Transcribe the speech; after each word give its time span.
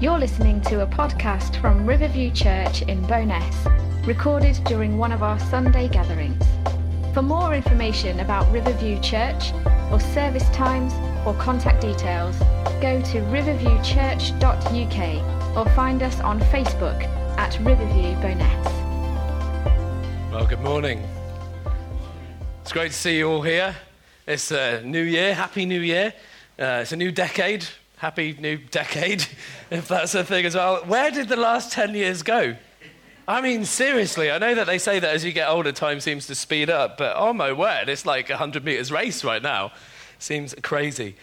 You're 0.00 0.20
listening 0.20 0.60
to 0.60 0.82
a 0.82 0.86
podcast 0.86 1.60
from 1.60 1.84
Riverview 1.84 2.30
Church 2.30 2.82
in 2.82 3.04
Bowness, 3.08 3.66
recorded 4.06 4.54
during 4.62 4.96
one 4.96 5.10
of 5.10 5.24
our 5.24 5.40
Sunday 5.40 5.88
gatherings. 5.88 6.40
For 7.12 7.20
more 7.20 7.52
information 7.52 8.20
about 8.20 8.48
Riverview 8.52 9.00
Church, 9.00 9.52
or 9.90 9.98
service 9.98 10.48
times, 10.50 10.92
or 11.26 11.34
contact 11.34 11.80
details, 11.80 12.38
go 12.80 13.02
to 13.10 13.22
riverviewchurch.uk 13.22 15.56
or 15.56 15.68
find 15.74 16.04
us 16.04 16.20
on 16.20 16.38
Facebook 16.42 17.02
at 17.36 17.58
Riverview 17.58 18.14
Bowness. 18.22 18.66
Well, 20.30 20.46
good 20.46 20.60
morning. 20.60 21.02
It's 22.62 22.70
great 22.70 22.92
to 22.92 22.96
see 22.96 23.18
you 23.18 23.28
all 23.28 23.42
here. 23.42 23.74
It's 24.28 24.52
a 24.52 24.80
new 24.80 25.02
year. 25.02 25.34
Happy 25.34 25.66
New 25.66 25.80
Year. 25.80 26.14
Uh, 26.56 26.82
it's 26.82 26.92
a 26.92 26.96
new 26.96 27.10
decade. 27.10 27.66
Happy 27.98 28.36
new 28.38 28.56
decade, 28.56 29.26
if 29.70 29.88
that's 29.88 30.14
a 30.14 30.24
thing 30.24 30.44
as 30.44 30.54
well. 30.54 30.84
Where 30.84 31.10
did 31.10 31.28
the 31.28 31.36
last 31.36 31.72
10 31.72 31.94
years 31.94 32.22
go? 32.22 32.56
I 33.26 33.40
mean, 33.40 33.64
seriously, 33.64 34.30
I 34.30 34.38
know 34.38 34.54
that 34.54 34.66
they 34.66 34.78
say 34.78 35.00
that 35.00 35.14
as 35.14 35.24
you 35.24 35.32
get 35.32 35.48
older, 35.48 35.72
time 35.72 36.00
seems 36.00 36.26
to 36.28 36.34
speed 36.34 36.70
up, 36.70 36.96
but 36.96 37.14
oh 37.16 37.32
my 37.32 37.52
word, 37.52 37.88
it's 37.88 38.06
like 38.06 38.30
a 38.30 38.34
100 38.34 38.64
meters 38.64 38.90
race 38.90 39.22
right 39.22 39.42
now. 39.42 39.72
Seems 40.18 40.54
crazy. 40.62 41.16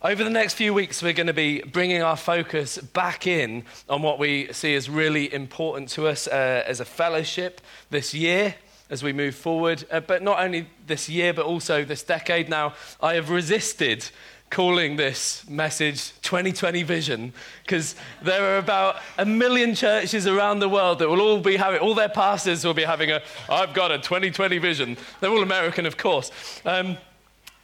Over 0.00 0.22
the 0.22 0.30
next 0.30 0.54
few 0.54 0.72
weeks, 0.72 1.02
we're 1.02 1.12
going 1.12 1.26
to 1.26 1.32
be 1.32 1.60
bringing 1.62 2.02
our 2.02 2.16
focus 2.16 2.78
back 2.78 3.26
in 3.26 3.64
on 3.88 4.00
what 4.00 4.20
we 4.20 4.52
see 4.52 4.76
as 4.76 4.88
really 4.88 5.32
important 5.34 5.88
to 5.90 6.06
us 6.06 6.28
uh, 6.28 6.62
as 6.64 6.78
a 6.78 6.84
fellowship 6.84 7.60
this 7.90 8.14
year 8.14 8.54
as 8.90 9.02
we 9.02 9.12
move 9.12 9.34
forward. 9.34 9.84
Uh, 9.90 10.00
but 10.00 10.22
not 10.22 10.38
only 10.38 10.68
this 10.86 11.08
year, 11.08 11.32
but 11.34 11.44
also 11.44 11.84
this 11.84 12.02
decade 12.02 12.48
now, 12.48 12.74
I 13.00 13.14
have 13.14 13.30
resisted 13.30 14.08
calling 14.50 14.96
this 14.96 15.48
message 15.48 16.12
2020 16.22 16.82
vision 16.82 17.32
because 17.62 17.94
there 18.22 18.42
are 18.42 18.58
about 18.58 18.96
a 19.18 19.24
million 19.24 19.74
churches 19.74 20.26
around 20.26 20.60
the 20.60 20.68
world 20.68 20.98
that 20.98 21.08
will 21.08 21.20
all 21.20 21.40
be 21.40 21.56
having 21.56 21.80
all 21.80 21.94
their 21.94 22.08
pastors 22.08 22.64
will 22.64 22.74
be 22.74 22.84
having 22.84 23.10
a 23.10 23.20
i've 23.50 23.74
got 23.74 23.90
a 23.90 23.98
2020 23.98 24.58
vision. 24.58 24.96
They're 25.20 25.30
all 25.30 25.42
american 25.42 25.86
of 25.86 25.96
course. 25.96 26.30
Um, 26.64 26.96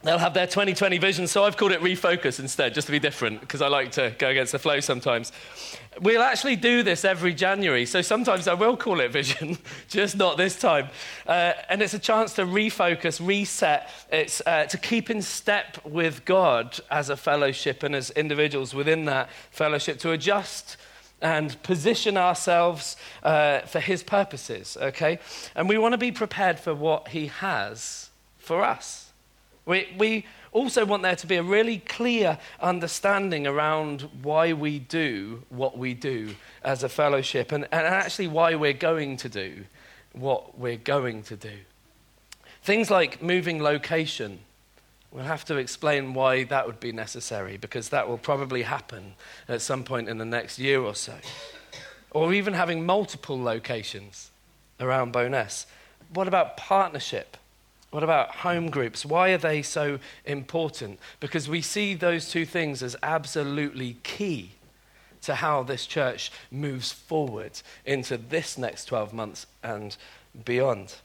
they'll 0.05 0.17
have 0.17 0.33
their 0.33 0.47
2020 0.47 0.97
vision 0.97 1.27
so 1.27 1.43
i've 1.43 1.57
called 1.57 1.71
it 1.71 1.81
refocus 1.81 2.39
instead 2.39 2.73
just 2.73 2.87
to 2.87 2.91
be 2.91 2.99
different 2.99 3.41
because 3.41 3.61
i 3.61 3.67
like 3.67 3.91
to 3.91 4.13
go 4.17 4.29
against 4.29 4.51
the 4.51 4.59
flow 4.59 4.79
sometimes 4.79 5.31
We'll 6.01 6.23
actually 6.23 6.57
do 6.57 6.83
this 6.83 7.05
every 7.05 7.33
January, 7.33 7.85
so 7.85 8.01
sometimes 8.01 8.49
I 8.49 8.53
will 8.53 8.75
call 8.75 8.99
it 8.99 9.11
vision, 9.11 9.57
just 9.87 10.17
not 10.17 10.35
this 10.35 10.59
time. 10.59 10.89
Uh, 11.25 11.53
and 11.69 11.81
it's 11.81 11.93
a 11.93 11.99
chance 11.99 12.33
to 12.33 12.41
refocus, 12.41 13.25
reset, 13.25 13.89
it's 14.11 14.41
uh, 14.45 14.65
to 14.65 14.77
keep 14.77 15.09
in 15.09 15.21
step 15.21 15.77
with 15.85 16.25
God 16.25 16.77
as 16.91 17.09
a 17.09 17.15
fellowship 17.15 17.81
and 17.81 17.95
as 17.95 18.09
individuals 18.11 18.73
within 18.73 19.05
that 19.05 19.29
fellowship, 19.51 19.97
to 19.99 20.11
adjust 20.11 20.75
and 21.21 21.61
position 21.63 22.17
ourselves 22.17 22.97
uh, 23.23 23.61
for 23.61 23.79
His 23.79 24.03
purposes, 24.03 24.77
okay? 24.81 25.19
And 25.55 25.69
we 25.69 25.77
want 25.77 25.93
to 25.93 25.97
be 25.97 26.11
prepared 26.11 26.59
for 26.59 26.75
what 26.75 27.09
He 27.09 27.27
has 27.27 28.09
for 28.37 28.65
us. 28.65 29.04
We, 29.65 29.93
we, 29.97 30.25
also 30.55 30.85
want 30.85 31.03
there 31.03 31.17
to 31.17 31.27
be 31.27 31.35
a 31.35 31.43
really 31.43 31.79
clear 31.79 32.39
understanding 32.61 33.45
around 33.45 34.03
why 34.23 34.53
we 34.53 34.79
do 34.79 35.43
what 35.49 35.77
we 35.77 35.93
do 35.93 36.33
as 36.63 36.81
a 36.81 36.87
fellowship 36.87 37.51
and, 37.51 37.65
and 37.73 37.85
actually 37.85 38.29
why 38.29 38.55
we're 38.55 38.71
going 38.71 39.17
to 39.17 39.27
do 39.27 39.65
what 40.13 40.57
we're 40.57 40.77
going 40.77 41.23
to 41.23 41.35
do. 41.35 41.57
Things 42.63 42.89
like 42.89 43.21
moving 43.21 43.61
location. 43.61 44.39
We'll 45.11 45.25
have 45.25 45.43
to 45.45 45.57
explain 45.57 46.13
why 46.13 46.45
that 46.45 46.65
would 46.65 46.79
be 46.79 46.93
necessary 46.93 47.57
because 47.57 47.89
that 47.89 48.07
will 48.07 48.17
probably 48.17 48.61
happen 48.61 49.15
at 49.49 49.61
some 49.61 49.83
point 49.83 50.07
in 50.07 50.17
the 50.19 50.25
next 50.25 50.57
year 50.57 50.79
or 50.79 50.95
so. 50.95 51.15
Or 52.11 52.33
even 52.33 52.53
having 52.53 52.85
multiple 52.85 53.41
locations 53.41 54.31
around 54.79 55.11
Bowness. 55.11 55.65
What 56.13 56.29
about 56.29 56.55
partnership? 56.55 57.35
What 57.95 58.03
about 58.03 58.35
home 58.35 58.71
groups? 58.71 59.05
Why 59.05 59.29
are 59.29 59.37
they 59.37 59.61
so 59.61 59.99
important? 60.25 60.99
Because 61.21 61.47
we 61.47 61.61
see 61.61 61.93
those 61.93 62.27
two 62.27 62.45
things 62.45 62.83
as 62.83 62.97
absolutely 63.01 63.95
key 64.03 64.51
to 65.21 65.35
how 65.35 65.63
this 65.63 65.85
church 65.85 66.29
moves 66.51 66.91
forward 66.91 67.61
into 67.85 68.17
this 68.17 68.57
next 68.57 68.83
12 68.87 69.13
months 69.13 69.47
and 69.63 69.95
beyond. 70.43 70.95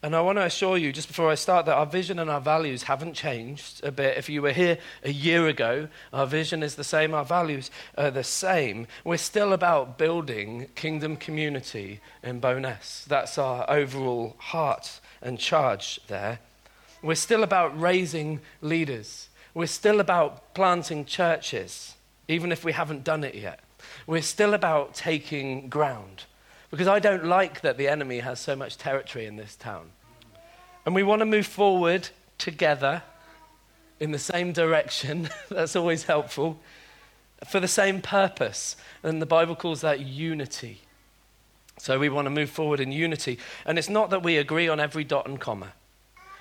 And 0.00 0.14
I 0.14 0.20
want 0.20 0.38
to 0.38 0.44
assure 0.44 0.78
you, 0.78 0.92
just 0.92 1.08
before 1.08 1.28
I 1.28 1.34
start, 1.34 1.66
that 1.66 1.74
our 1.74 1.84
vision 1.84 2.20
and 2.20 2.30
our 2.30 2.40
values 2.40 2.84
haven't 2.84 3.14
changed 3.14 3.84
a 3.84 3.90
bit. 3.90 4.16
If 4.16 4.28
you 4.28 4.42
were 4.42 4.52
here 4.52 4.78
a 5.02 5.10
year 5.10 5.48
ago, 5.48 5.88
our 6.12 6.24
vision 6.24 6.62
is 6.62 6.76
the 6.76 6.84
same, 6.84 7.14
our 7.14 7.24
values 7.24 7.68
are 7.96 8.12
the 8.12 8.22
same. 8.22 8.86
We're 9.02 9.16
still 9.16 9.52
about 9.52 9.98
building 9.98 10.68
kingdom 10.76 11.16
community 11.16 12.00
in 12.22 12.38
Bowness. 12.38 13.06
That's 13.08 13.38
our 13.38 13.68
overall 13.68 14.36
heart 14.38 15.00
and 15.20 15.36
charge 15.36 15.98
there. 16.06 16.38
We're 17.02 17.16
still 17.16 17.42
about 17.42 17.78
raising 17.78 18.40
leaders. 18.60 19.28
We're 19.52 19.66
still 19.66 19.98
about 19.98 20.54
planting 20.54 21.06
churches, 21.06 21.96
even 22.28 22.52
if 22.52 22.64
we 22.64 22.70
haven't 22.70 23.02
done 23.02 23.24
it 23.24 23.34
yet. 23.34 23.58
We're 24.06 24.22
still 24.22 24.54
about 24.54 24.94
taking 24.94 25.68
ground. 25.68 26.24
Because 26.70 26.88
I 26.88 26.98
don't 26.98 27.24
like 27.24 27.62
that 27.62 27.78
the 27.78 27.88
enemy 27.88 28.20
has 28.20 28.40
so 28.40 28.54
much 28.54 28.76
territory 28.76 29.26
in 29.26 29.36
this 29.36 29.56
town. 29.56 29.90
And 30.84 30.94
we 30.94 31.02
want 31.02 31.20
to 31.20 31.26
move 31.26 31.46
forward 31.46 32.08
together 32.36 33.02
in 34.00 34.12
the 34.12 34.18
same 34.18 34.52
direction. 34.52 35.28
That's 35.50 35.76
always 35.76 36.04
helpful. 36.04 36.60
For 37.46 37.60
the 37.60 37.68
same 37.68 38.00
purpose. 38.02 38.76
And 39.02 39.22
the 39.22 39.26
Bible 39.26 39.56
calls 39.56 39.80
that 39.80 40.00
unity. 40.00 40.80
So 41.78 41.98
we 41.98 42.08
want 42.08 42.26
to 42.26 42.30
move 42.30 42.50
forward 42.50 42.80
in 42.80 42.92
unity. 42.92 43.38
And 43.64 43.78
it's 43.78 43.88
not 43.88 44.10
that 44.10 44.22
we 44.22 44.36
agree 44.36 44.68
on 44.68 44.80
every 44.80 45.04
dot 45.04 45.26
and 45.26 45.40
comma, 45.40 45.72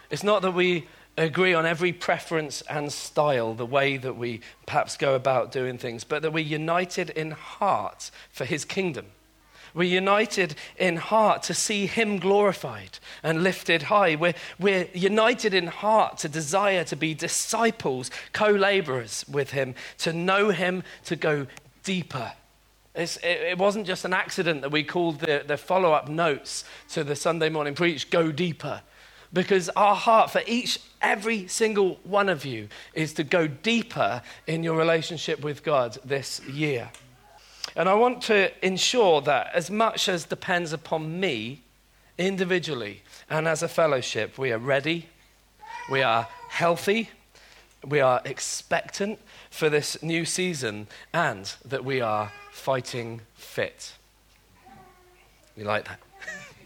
it's 0.10 0.24
not 0.24 0.42
that 0.42 0.52
we 0.52 0.88
agree 1.18 1.54
on 1.54 1.66
every 1.66 1.92
preference 1.92 2.62
and 2.70 2.94
style, 2.94 3.54
the 3.56 3.66
way 3.66 3.98
that 3.98 4.16
we 4.16 4.40
perhaps 4.68 4.96
go 4.96 5.16
about 5.16 5.52
doing 5.52 5.78
things, 5.78 6.04
but 6.04 6.22
that 6.22 6.32
we're 6.32 6.46
united 6.46 7.10
in 7.10 7.32
heart 7.32 8.12
for 8.30 8.46
his 8.46 8.64
kingdom. 8.64 9.08
We're 9.78 9.84
united 9.84 10.56
in 10.78 10.98
heart 10.98 11.44
to 11.44 11.54
see 11.54 11.86
Him 11.86 12.20
glorified 12.20 13.00
and 13.24 13.44
lifted 13.44 13.84
high. 13.84 14.16
We're, 14.16 14.34
we're 14.60 14.90
united 14.94 15.54
in 15.54 15.68
heart 15.68 16.18
to 16.20 16.30
desire 16.30 16.84
to 16.84 16.96
be 16.98 17.14
disciples, 17.14 18.12
co 18.34 18.50
laborers 18.50 19.24
with 19.30 19.52
Him, 19.52 19.76
to 20.00 20.12
know 20.12 20.50
Him, 20.50 20.84
to 21.06 21.16
go 21.16 21.48
deeper 21.84 22.34
it, 22.98 23.20
it, 23.24 23.58
wasn't 23.58 23.86
just 23.86 24.06
an 24.06 24.14
accident 24.14 24.62
that 24.62 24.72
we 24.72 24.84
called 24.84 25.20
the, 25.20 25.44
the 25.46 25.58
follow 25.58 25.94
up 25.94 26.10
notes 26.10 26.66
to 26.90 27.04
the 27.04 27.16
Sunday 27.16 27.50
morning 27.50 27.76
preach, 27.76 28.10
Go 28.10 28.32
Deeper. 28.32 28.82
Because 29.32 29.70
our 29.70 29.96
heart 29.96 30.32
for 30.32 30.42
each, 30.48 30.80
every 31.02 31.48
single 31.48 32.00
one 32.04 32.30
of 32.30 32.46
you 32.46 32.70
is 32.94 33.14
to 33.14 33.24
go 33.24 33.46
deeper 33.46 34.22
in 34.48 34.64
your 34.64 34.78
relationship 34.78 35.44
with 35.44 35.64
God 35.64 35.98
this 36.04 36.40
year. 36.48 36.90
And 37.78 37.88
I 37.88 37.94
want 37.94 38.24
to 38.24 38.52
ensure 38.66 39.22
that 39.22 39.52
as 39.54 39.70
much 39.70 40.10
as 40.10 40.26
depends 40.26 40.74
upon 40.74 41.20
me 41.20 41.62
individually 42.18 43.04
and 43.30 43.48
as 43.48 43.62
a 43.62 43.68
fellowship, 43.68 44.40
we 44.40 44.52
are 44.52 44.58
ready, 44.58 45.10
we 45.92 46.02
are 46.02 46.28
healthy, 46.50 47.12
we 47.86 48.00
are 48.00 48.20
expectant 48.26 49.20
for 49.52 49.70
this 49.70 50.02
new 50.02 50.26
season, 50.26 50.88
and 51.14 51.54
that 51.64 51.86
we 51.86 52.02
are 52.02 52.32
fighting 52.52 53.22
fit. 53.36 53.94
You 55.56 55.66
like 55.66 55.88
that? 55.88 56.00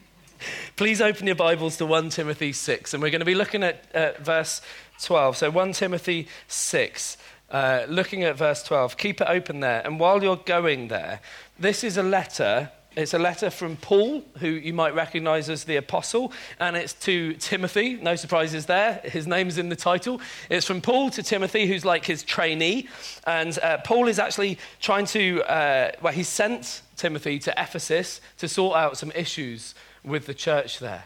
Please 0.78 1.02
open 1.02 1.28
your 1.28 1.36
Bibles 1.36 1.76
to 1.78 1.86
1 1.86 2.10
Timothy 2.12 2.54
6, 2.54 2.94
and 2.94 3.04
we're 3.04 3.10
going 3.10 3.20
to 3.20 3.26
be 3.26 3.36
looking 3.36 3.64
at 3.64 3.86
uh, 3.94 4.12
verse 4.22 4.62
12. 5.02 5.36
So 5.36 5.50
1 5.52 5.74
Timothy 5.74 6.30
6, 6.48 7.18
uh, 7.52 7.86
looking 7.88 8.24
at 8.24 8.38
verse 8.38 8.64
12. 8.64 8.98
Keep 8.98 9.22
it 9.22 9.28
open 9.28 9.60
there. 9.60 9.82
And 9.86 10.00
while 10.00 10.24
you're 10.24 10.38
going 10.38 10.88
there, 10.88 11.20
this 11.60 11.84
is 11.84 11.98
a 11.98 12.04
letter 12.04 12.72
it's 12.94 13.14
a 13.14 13.20
letter 13.20 13.50
from 13.50 13.78
Paul, 13.78 14.22
who 14.40 14.48
you 14.48 14.74
might 14.74 14.94
recognize 14.94 15.50
as 15.50 15.64
the 15.64 15.78
apostle, 15.78 16.34
and 16.60 16.76
it's 16.76 16.92
to 17.06 17.34
Timothy. 17.36 17.96
No 17.96 18.18
surprises 18.18 18.66
there. 18.66 19.00
His 19.06 19.28
name's 19.28 19.58
in 19.58 19.70
the 19.70 19.78
title. 19.78 20.20
It's 20.50 20.66
from 20.66 20.82
Paul 20.82 21.10
to 21.12 21.24
Timothy, 21.24 21.68
who's 21.68 21.86
like 21.86 22.04
his 22.04 22.22
trainee. 22.22 22.90
And 23.26 23.58
uh, 23.60 23.78
Paul 23.78 24.10
is 24.10 24.20
actually 24.20 24.58
trying 24.82 25.06
to, 25.08 25.42
uh, 25.44 25.92
well, 26.02 26.12
he 26.12 26.24
sent 26.24 26.82
Timothy 26.98 27.40
to 27.40 27.54
Ephesus 27.56 28.20
to 28.40 28.50
sort 28.50 28.76
out 28.76 28.98
some 28.98 29.12
issues 29.16 29.74
with 30.04 30.26
the 30.26 30.34
church 30.34 30.80
there. 30.80 31.06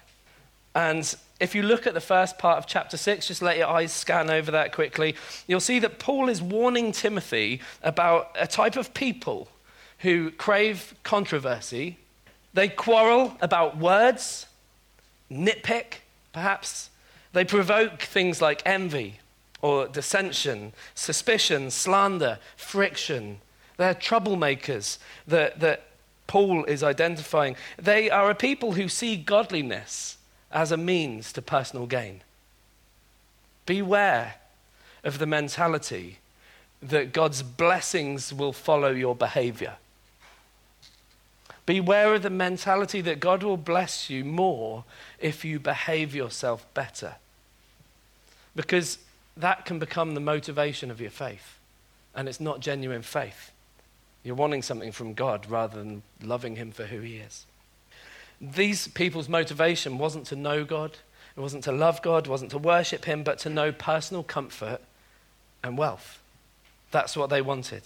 And 0.75 1.15
if 1.39 1.55
you 1.55 1.63
look 1.63 1.87
at 1.87 1.93
the 1.93 2.01
first 2.01 2.37
part 2.37 2.57
of 2.57 2.67
chapter 2.67 2.97
6, 2.97 3.27
just 3.27 3.41
let 3.41 3.57
your 3.57 3.67
eyes 3.67 3.93
scan 3.93 4.29
over 4.29 4.51
that 4.51 4.73
quickly, 4.73 5.15
you'll 5.47 5.61
see 5.61 5.79
that 5.79 5.99
Paul 5.99 6.29
is 6.29 6.41
warning 6.41 6.91
Timothy 6.91 7.61
about 7.81 8.35
a 8.39 8.45
type 8.45 8.75
of 8.75 8.93
people 8.93 9.47
who 9.99 10.31
crave 10.31 10.93
controversy. 11.03 11.97
They 12.53 12.67
quarrel 12.67 13.37
about 13.41 13.77
words, 13.77 14.47
nitpick, 15.31 15.99
perhaps. 16.33 16.89
They 17.31 17.45
provoke 17.45 18.01
things 18.01 18.41
like 18.41 18.61
envy 18.65 19.19
or 19.61 19.87
dissension, 19.87 20.73
suspicion, 20.93 21.71
slander, 21.71 22.39
friction, 22.57 23.39
They're 23.77 23.95
troublemakers 23.95 24.99
that, 25.27 25.59
that 25.61 25.87
Paul 26.27 26.65
is 26.65 26.83
identifying. 26.83 27.55
They 27.81 28.09
are 28.09 28.29
a 28.29 28.35
people 28.35 28.73
who 28.73 28.87
see 28.87 29.15
godliness 29.17 30.14
as 30.55 30.71
a 30.71 30.77
means 30.77 31.33
to 31.33 31.41
personal 31.41 31.85
gain. 31.85 32.21
Beware 33.65 34.35
of 35.03 35.19
the 35.19 35.25
mentality 35.25 36.19
that 36.81 37.11
God's 37.11 37.43
blessings 37.43 38.33
will 38.33 38.53
follow 38.53 38.91
your 38.91 39.15
behavior. 39.15 39.75
Beware 41.65 42.13
of 42.13 42.21
the 42.21 42.29
mentality 42.29 43.01
that 43.01 43.19
God 43.19 43.43
will 43.43 43.57
bless 43.57 44.09
you 44.09 44.23
more 44.23 44.85
if 45.19 45.43
you 45.43 45.59
behave 45.59 46.15
yourself 46.15 46.65
better. 46.73 47.15
Because 48.55 48.99
that 49.35 49.65
can 49.65 49.77
become 49.77 50.13
the 50.13 50.21
motivation 50.21 50.89
of 50.89 51.01
your 51.01 51.09
faith. 51.09 51.59
And 52.15 52.29
it's 52.29 52.39
not 52.39 52.61
genuine 52.61 53.01
faith. 53.01 53.51
You're 54.23 54.35
wanting 54.35 54.61
something 54.61 54.93
from 54.93 55.15
God 55.15 55.49
rather 55.49 55.77
than 55.77 56.03
loving 56.23 56.55
Him 56.55 56.71
for 56.71 56.85
who 56.85 57.01
He 57.01 57.17
is. 57.17 57.45
These 58.41 58.89
people's 58.89 59.29
motivation 59.29 59.97
wasn't 59.97 60.25
to 60.27 60.35
know 60.35 60.63
God, 60.63 60.97
it 61.35 61.39
wasn't 61.39 61.63
to 61.65 61.71
love 61.71 62.01
God, 62.01 62.27
it 62.27 62.29
wasn't 62.29 62.51
to 62.51 62.57
worship 62.57 63.05
Him, 63.05 63.23
but 63.23 63.39
to 63.39 63.49
know 63.49 63.71
personal 63.71 64.23
comfort 64.23 64.81
and 65.63 65.77
wealth. 65.77 66.21
That's 66.91 67.17
what 67.17 67.29
they 67.29 67.41
wanted. 67.41 67.83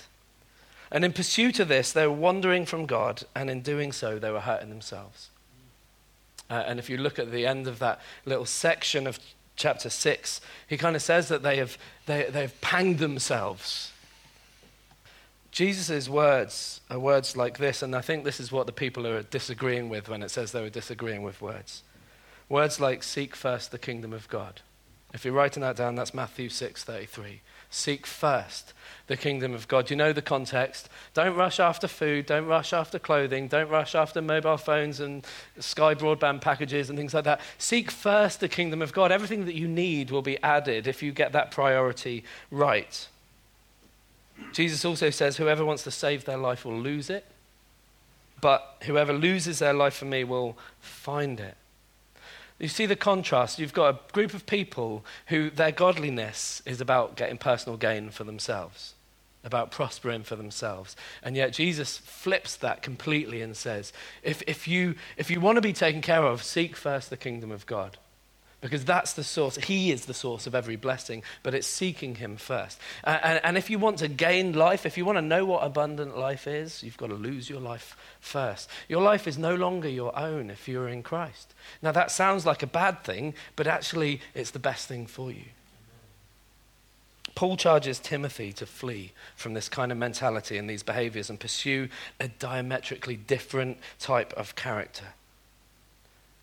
And 0.92 1.06
in 1.06 1.14
pursuit 1.14 1.60
of 1.60 1.68
this, 1.68 1.92
they 1.92 2.06
were 2.08 2.14
wandering 2.14 2.66
from 2.66 2.86
God, 2.86 3.24
and 3.36 3.50
in 3.50 3.62
doing 3.62 3.92
so, 3.92 4.18
they 4.18 4.32
were 4.32 4.40
hurting 4.40 4.70
themselves. 4.70 5.30
Uh, 6.50 6.64
and 6.66 6.80
if 6.80 6.90
you 6.90 6.98
look 6.98 7.20
at 7.20 7.32
the 7.32 7.46
end 7.46 7.68
of 7.68 7.80
that 7.80 8.02
little 8.26 8.46
section 8.46 9.06
of 9.06 9.20
chapter 9.56 9.90
6, 9.90 10.42
he 10.68 10.78
kind 10.78 10.96
of 10.96 11.02
says 11.02 11.28
that 11.28 11.44
they 11.44 11.58
have, 11.58 11.78
they, 12.08 12.24
they've 12.24 12.60
panged 12.62 12.98
themselves. 12.98 13.92
Jesus' 15.52 16.08
words 16.08 16.82
are 16.90 17.00
words 17.00 17.36
like 17.36 17.58
this, 17.58 17.82
and 17.82 17.96
I 17.96 18.02
think 18.02 18.24
this 18.24 18.40
is 18.40 18.52
what 18.52 18.68
the 18.68 18.72
people 18.72 19.08
are 19.08 19.24
disagreeing 19.24 19.90
with 19.90 20.08
when 20.08 20.22
it 20.22 20.30
says 20.30 20.52
they 20.52 20.62
were 20.62 20.70
disagreeing 20.70 21.24
with 21.24 21.42
words. 21.42 21.84
Words 22.48 22.80
like, 22.80 23.04
seek 23.04 23.36
first 23.36 23.72
the 23.72 23.80
kingdom 23.80 24.14
of 24.14 24.28
God. 24.28 24.62
If 25.14 25.26
you're 25.26 25.34
writing 25.34 25.62
that 25.62 25.76
down, 25.76 25.96
that's 25.96 26.14
Matthew 26.14 26.50
6:33. 26.50 27.42
Seek 27.72 28.06
first 28.06 28.74
the 29.08 29.18
kingdom 29.18 29.54
of 29.54 29.68
God. 29.68 29.90
You 29.90 29.96
know 29.96 30.14
the 30.14 30.22
context. 30.22 30.90
Don't 31.14 31.36
rush 31.36 31.60
after 31.60 31.88
food. 31.88 32.26
Don't 32.26 32.46
rush 32.46 32.74
after 32.74 32.98
clothing. 32.98 33.48
Don't 33.48 33.70
rush 33.70 33.94
after 33.94 34.22
mobile 34.22 34.58
phones 34.58 35.00
and 35.00 35.26
Sky 35.60 35.94
broadband 35.94 36.42
packages 36.42 36.90
and 36.90 36.98
things 36.98 37.14
like 37.14 37.26
that. 37.26 37.42
Seek 37.58 37.92
first 37.92 38.40
the 38.40 38.48
kingdom 38.48 38.82
of 38.82 38.94
God. 38.94 39.12
Everything 39.12 39.46
that 39.46 39.56
you 39.56 39.68
need 39.68 40.10
will 40.10 40.24
be 40.24 40.42
added 40.44 40.88
if 40.88 41.04
you 41.04 41.12
get 41.12 41.32
that 41.34 41.52
priority 41.52 42.24
right. 42.50 43.08
Jesus 44.52 44.84
also 44.86 45.10
says, 45.10 45.38
Whoever 45.38 45.64
wants 45.64 45.84
to 45.84 45.92
save 45.92 46.26
their 46.26 46.38
life 46.38 46.66
will 46.66 46.78
lose 46.78 47.10
it, 47.10 47.26
but 48.42 48.78
whoever 48.84 49.14
loses 49.14 49.60
their 49.60 49.74
life 49.74 49.96
for 49.96 50.06
me 50.06 50.24
will 50.24 50.58
find 50.80 51.40
it. 51.40 51.56
You 52.58 52.68
see 52.68 52.86
the 52.86 52.96
contrast. 52.96 53.60
You've 53.60 53.74
got 53.74 53.96
a 53.96 54.14
group 54.14 54.34
of 54.34 54.46
people 54.46 55.06
who 55.28 55.50
their 55.50 55.72
godliness 55.72 56.62
is 56.66 56.82
about 56.82 57.16
getting 57.16 57.38
personal 57.38 57.78
gain 57.78 58.10
for 58.10 58.26
themselves, 58.26 58.96
about 59.46 59.72
prospering 59.72 60.24
for 60.24 60.36
themselves. 60.36 60.96
And 61.24 61.38
yet 61.38 61.54
Jesus 61.54 61.98
flips 61.98 62.58
that 62.58 62.82
completely 62.82 63.42
and 63.42 63.56
says, 63.56 63.94
if, 64.24 64.44
if, 64.46 64.68
you, 64.68 64.96
if 65.16 65.32
you 65.32 65.40
want 65.40 65.56
to 65.56 65.62
be 65.62 65.72
taken 65.72 66.02
care 66.02 66.24
of, 66.24 66.44
seek 66.44 66.76
first 66.76 67.10
the 67.10 67.18
kingdom 67.18 67.50
of 67.50 67.66
God 67.66 67.98
because 68.62 68.84
that's 68.84 69.14
the 69.14 69.24
source. 69.24 69.56
He 69.56 69.92
is 69.92 70.06
the 70.06 70.14
source 70.14 70.46
of 70.46 70.54
every 70.54 70.76
blessing, 70.76 71.24
but 71.44 71.54
it's 71.54 71.68
seeking 71.68 72.16
Him 72.16 72.36
first. 72.36 72.80
and, 73.04 73.40
and, 73.44 73.58
if 73.58 73.70
you 73.70 73.80
want 73.80 74.00
to 74.00 74.08
gain 74.08 74.54
life, 74.54 74.86
if 74.86 74.98
you 74.98 75.06
want 75.06 75.18
to 75.18 75.22
know 75.22 75.46
what 75.46 75.64
abundant 75.64 76.18
life 76.18 76.46
is, 76.46 76.84
you've 76.84 76.98
got 76.98 77.08
to 77.08 77.16
lose 77.16 77.50
your 77.50 77.62
life 77.62 77.96
first. 78.20 78.70
Your 78.90 79.02
life 79.02 79.28
is 79.28 79.38
no 79.38 79.56
longer 79.56 79.88
your 79.88 80.18
own 80.18 80.50
if 80.50 80.68
you're 80.68 80.90
in 80.90 81.04
Christ. 81.04 81.54
Now, 81.82 81.92
that 81.94 82.12
sounds 82.12 82.46
like 82.46 82.62
a 82.62 82.68
bad 82.68 83.04
thing, 83.04 83.34
but 83.56 83.68
actually, 83.68 84.22
it's 84.34 84.52
the 84.52 84.60
best 84.60 84.88
thing 84.88 85.08
for 85.08 85.32
you. 85.32 85.46
Paul 87.36 87.56
charges 87.56 88.00
Timothy 88.00 88.52
to 88.54 88.66
flee 88.66 89.14
from 89.38 89.54
this 89.54 89.70
kind 89.70 89.94
of 89.94 89.98
mentality 89.98 90.58
and 90.58 90.70
these 90.70 90.84
behaviors 90.84 91.30
and 91.30 91.40
pursue 91.40 91.88
a 92.20 92.28
diametrically 92.28 93.16
different 93.16 93.78
type 94.00 94.34
of 94.34 94.56
character. 94.58 95.06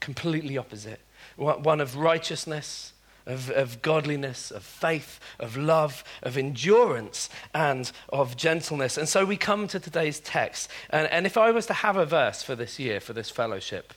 Completely 0.00 0.56
opposite 0.56 1.00
one 1.36 1.80
of 1.80 1.96
righteousness, 1.96 2.92
of, 3.26 3.50
of 3.50 3.82
godliness, 3.82 4.50
of 4.50 4.62
faith, 4.62 5.18
of 5.40 5.56
love, 5.56 6.04
of 6.22 6.36
endurance, 6.36 7.28
and 7.52 7.90
of 8.08 8.36
gentleness. 8.36 8.96
And 8.96 9.08
so 9.08 9.24
we 9.24 9.36
come 9.36 9.66
to 9.68 9.80
today's 9.80 10.20
text. 10.20 10.70
And, 10.90 11.08
and 11.08 11.26
if 11.26 11.36
I 11.36 11.50
was 11.50 11.66
to 11.66 11.74
have 11.74 11.96
a 11.96 12.06
verse 12.06 12.42
for 12.42 12.54
this 12.54 12.78
year, 12.78 13.00
for 13.00 13.12
this 13.12 13.30
fellowship, 13.30 13.92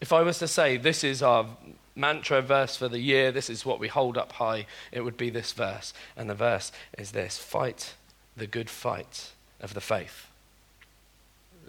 if 0.00 0.12
I 0.12 0.22
was 0.22 0.38
to 0.38 0.48
say 0.48 0.76
this 0.76 1.02
is 1.02 1.22
our 1.22 1.46
mantra 1.96 2.42
verse 2.42 2.76
for 2.76 2.88
the 2.88 3.00
year, 3.00 3.32
this 3.32 3.50
is 3.50 3.64
what 3.64 3.80
we 3.80 3.88
hold 3.88 4.16
up 4.16 4.32
high, 4.32 4.66
it 4.92 5.00
would 5.00 5.16
be 5.16 5.30
this 5.30 5.52
verse. 5.52 5.92
And 6.16 6.30
the 6.30 6.34
verse 6.34 6.70
is 6.96 7.12
this 7.12 7.38
Fight 7.38 7.94
the 8.36 8.46
good 8.46 8.68
fight 8.68 9.32
of 9.60 9.74
the 9.74 9.80
faith. 9.80 10.28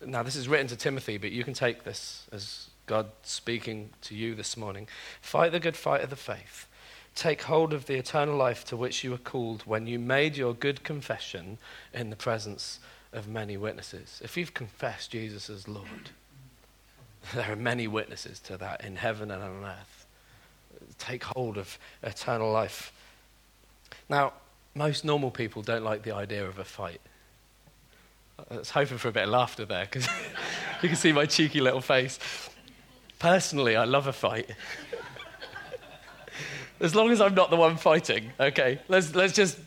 Now, 0.05 0.21
this 0.21 0.35
is 0.35 0.47
written 0.47 0.67
to 0.67 0.75
Timothy, 0.75 1.17
but 1.17 1.31
you 1.31 1.43
can 1.43 1.53
take 1.53 1.83
this 1.83 2.27
as 2.31 2.67
God 2.87 3.11
speaking 3.21 3.89
to 4.01 4.15
you 4.15 4.33
this 4.33 4.57
morning. 4.57 4.87
Fight 5.21 5.51
the 5.51 5.59
good 5.59 5.75
fight 5.75 6.01
of 6.01 6.09
the 6.09 6.15
faith. 6.15 6.67
Take 7.13 7.43
hold 7.43 7.73
of 7.73 7.85
the 7.85 7.95
eternal 7.95 8.35
life 8.35 8.63
to 8.65 8.77
which 8.77 9.03
you 9.03 9.11
were 9.11 9.17
called 9.17 9.63
when 9.65 9.87
you 9.87 9.99
made 9.99 10.37
your 10.37 10.53
good 10.53 10.83
confession 10.83 11.57
in 11.93 12.09
the 12.09 12.15
presence 12.15 12.79
of 13.11 13.27
many 13.27 13.57
witnesses. 13.57 14.21
If 14.23 14.37
you've 14.37 14.53
confessed 14.53 15.11
Jesus 15.11 15.49
as 15.49 15.67
Lord, 15.67 16.11
there 17.33 17.51
are 17.51 17.57
many 17.57 17.87
witnesses 17.87 18.39
to 18.41 18.57
that 18.57 18.83
in 18.83 18.95
heaven 18.95 19.31
and 19.31 19.43
on 19.43 19.65
earth. 19.65 20.05
Take 20.97 21.23
hold 21.23 21.57
of 21.57 21.77
eternal 22.01 22.51
life. 22.51 22.93
Now, 24.09 24.33
most 24.75 25.03
normal 25.03 25.31
people 25.31 25.61
don't 25.61 25.83
like 25.83 26.03
the 26.03 26.13
idea 26.13 26.47
of 26.47 26.59
a 26.59 26.63
fight. 26.63 27.01
I 28.51 28.57
was 28.57 28.69
hoping 28.69 28.97
for 28.97 29.07
a 29.09 29.11
bit 29.11 29.23
of 29.23 29.29
laughter 29.29 29.65
there 29.65 29.85
because 29.85 30.07
you 30.81 30.89
can 30.89 30.97
see 30.97 31.11
my 31.11 31.25
cheeky 31.25 31.59
little 31.59 31.81
face. 31.81 32.19
Personally, 33.19 33.75
I 33.75 33.85
love 33.85 34.07
a 34.07 34.13
fight. 34.13 34.51
as 36.79 36.93
long 36.93 37.11
as 37.11 37.21
I'm 37.21 37.33
not 37.33 37.49
the 37.49 37.55
one 37.55 37.77
fighting, 37.77 38.31
okay? 38.39 38.79
Let's, 38.87 39.15
let's 39.15 39.33
just 39.33 39.57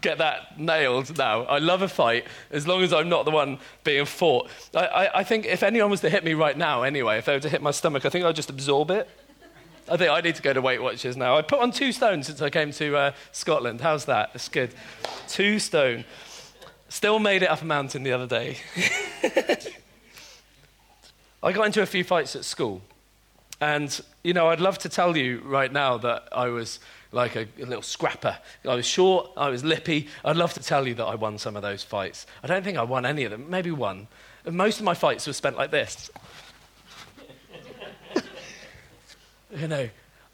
get 0.00 0.18
that 0.18 0.58
nailed 0.58 1.16
now. 1.16 1.42
I 1.42 1.58
love 1.58 1.82
a 1.82 1.88
fight 1.88 2.26
as 2.50 2.66
long 2.66 2.82
as 2.82 2.92
I'm 2.92 3.08
not 3.08 3.24
the 3.24 3.30
one 3.30 3.58
being 3.84 4.04
fought. 4.04 4.50
I, 4.74 4.86
I, 4.86 5.18
I, 5.20 5.24
think 5.24 5.46
if 5.46 5.62
anyone 5.62 5.90
was 5.90 6.00
to 6.00 6.10
hit 6.10 6.24
me 6.24 6.34
right 6.34 6.56
now, 6.56 6.82
anyway, 6.82 7.18
if 7.18 7.26
they 7.26 7.34
were 7.34 7.40
to 7.40 7.48
hit 7.48 7.62
my 7.62 7.70
stomach, 7.70 8.04
I 8.04 8.08
think 8.08 8.24
I'd 8.24 8.36
just 8.36 8.50
absorb 8.50 8.90
it. 8.90 9.08
I 9.90 9.96
think 9.96 10.10
I 10.10 10.20
need 10.20 10.34
to 10.34 10.42
go 10.42 10.52
to 10.52 10.60
Weight 10.60 10.82
Watchers 10.82 11.16
now. 11.16 11.38
I 11.38 11.42
put 11.42 11.60
on 11.60 11.70
two 11.70 11.92
stone 11.92 12.22
since 12.22 12.42
I 12.42 12.50
came 12.50 12.72
to 12.72 12.96
uh, 12.96 13.12
Scotland. 13.32 13.80
How's 13.80 14.04
that? 14.04 14.30
It's 14.34 14.48
good. 14.48 14.74
Two 15.28 15.58
stone. 15.58 16.04
Still 16.90 17.18
made 17.18 17.42
it 17.42 17.48
up 17.48 17.62
a 17.62 17.64
mountain 17.64 18.02
the 18.02 18.12
other 18.12 18.26
day. 18.26 18.58
I 21.42 21.52
got 21.52 21.66
into 21.66 21.82
a 21.82 21.86
few 21.86 22.02
fights 22.02 22.34
at 22.34 22.44
school. 22.44 22.82
And, 23.60 24.00
you 24.22 24.32
know, 24.32 24.48
I'd 24.48 24.60
love 24.60 24.78
to 24.78 24.88
tell 24.88 25.16
you 25.16 25.40
right 25.44 25.72
now 25.72 25.98
that 25.98 26.28
I 26.32 26.48
was 26.48 26.80
like 27.10 27.36
a, 27.36 27.46
a, 27.60 27.64
little 27.64 27.82
scrapper. 27.82 28.38
I 28.64 28.74
was 28.74 28.86
short, 28.86 29.30
I 29.36 29.48
was 29.48 29.64
lippy. 29.64 30.08
I'd 30.24 30.36
love 30.36 30.54
to 30.54 30.60
tell 30.60 30.86
you 30.86 30.94
that 30.94 31.04
I 31.04 31.14
won 31.14 31.38
some 31.38 31.56
of 31.56 31.62
those 31.62 31.82
fights. 31.82 32.26
I 32.42 32.46
don't 32.46 32.62
think 32.62 32.76
I 32.76 32.82
won 32.82 33.06
any 33.06 33.24
of 33.24 33.30
them, 33.30 33.48
maybe 33.48 33.70
one. 33.70 34.08
And 34.44 34.56
most 34.56 34.78
of 34.78 34.84
my 34.84 34.94
fights 34.94 35.26
were 35.26 35.32
spent 35.32 35.56
like 35.56 35.70
this. 35.70 36.10
you 39.56 39.68
know, 39.68 39.88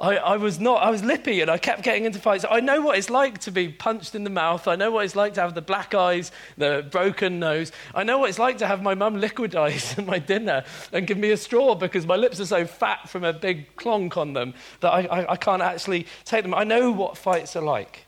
I, 0.05 0.17
I, 0.17 0.37
was 0.37 0.61
not, 0.61 0.83
I 0.83 0.91
was 0.91 1.03
lippy 1.03 1.41
and 1.41 1.51
I 1.51 1.57
kept 1.57 1.83
getting 1.83 2.05
into 2.05 2.19
fights. 2.19 2.45
I 2.49 2.61
know 2.61 2.83
what 2.83 2.99
it's 2.99 3.09
like 3.09 3.39
to 3.39 3.51
be 3.51 3.71
punched 3.71 4.15
in 4.15 4.23
the 4.23 4.31
mouth. 4.31 4.69
I 4.69 4.77
know 4.77 4.91
what 4.91 5.07
it's 5.07 5.17
like 5.17 5.33
to 5.35 5.41
have 5.41 5.55
the 5.55 5.63
black 5.63 5.95
eyes, 5.95 6.31
the 6.59 6.87
broken 6.91 7.39
nose. 7.39 7.73
I 7.95 8.05
know 8.05 8.19
what 8.19 8.29
it's 8.29 8.39
like 8.39 8.59
to 8.59 8.67
have 8.67 8.83
my 8.83 8.95
mum 8.95 9.17
liquidize 9.21 10.05
my 10.07 10.19
dinner 10.19 10.63
and 10.93 11.07
give 11.07 11.17
me 11.17 11.31
a 11.31 11.39
straw 11.39 11.75
because 11.75 12.05
my 12.05 12.17
lips 12.17 12.39
are 12.39 12.47
so 12.47 12.67
fat 12.67 13.09
from 13.09 13.25
a 13.25 13.33
big 13.33 13.75
clonk 13.77 14.19
on 14.19 14.35
them 14.35 14.53
that 14.81 14.93
I, 14.93 15.07
I, 15.07 15.33
I 15.33 15.37
can't 15.37 15.63
actually 15.63 16.07
take 16.27 16.43
them. 16.43 16.53
I 16.53 16.65
know 16.65 16.91
what 16.91 17.17
fights 17.17 17.57
are 17.57 17.63
like. 17.63 18.05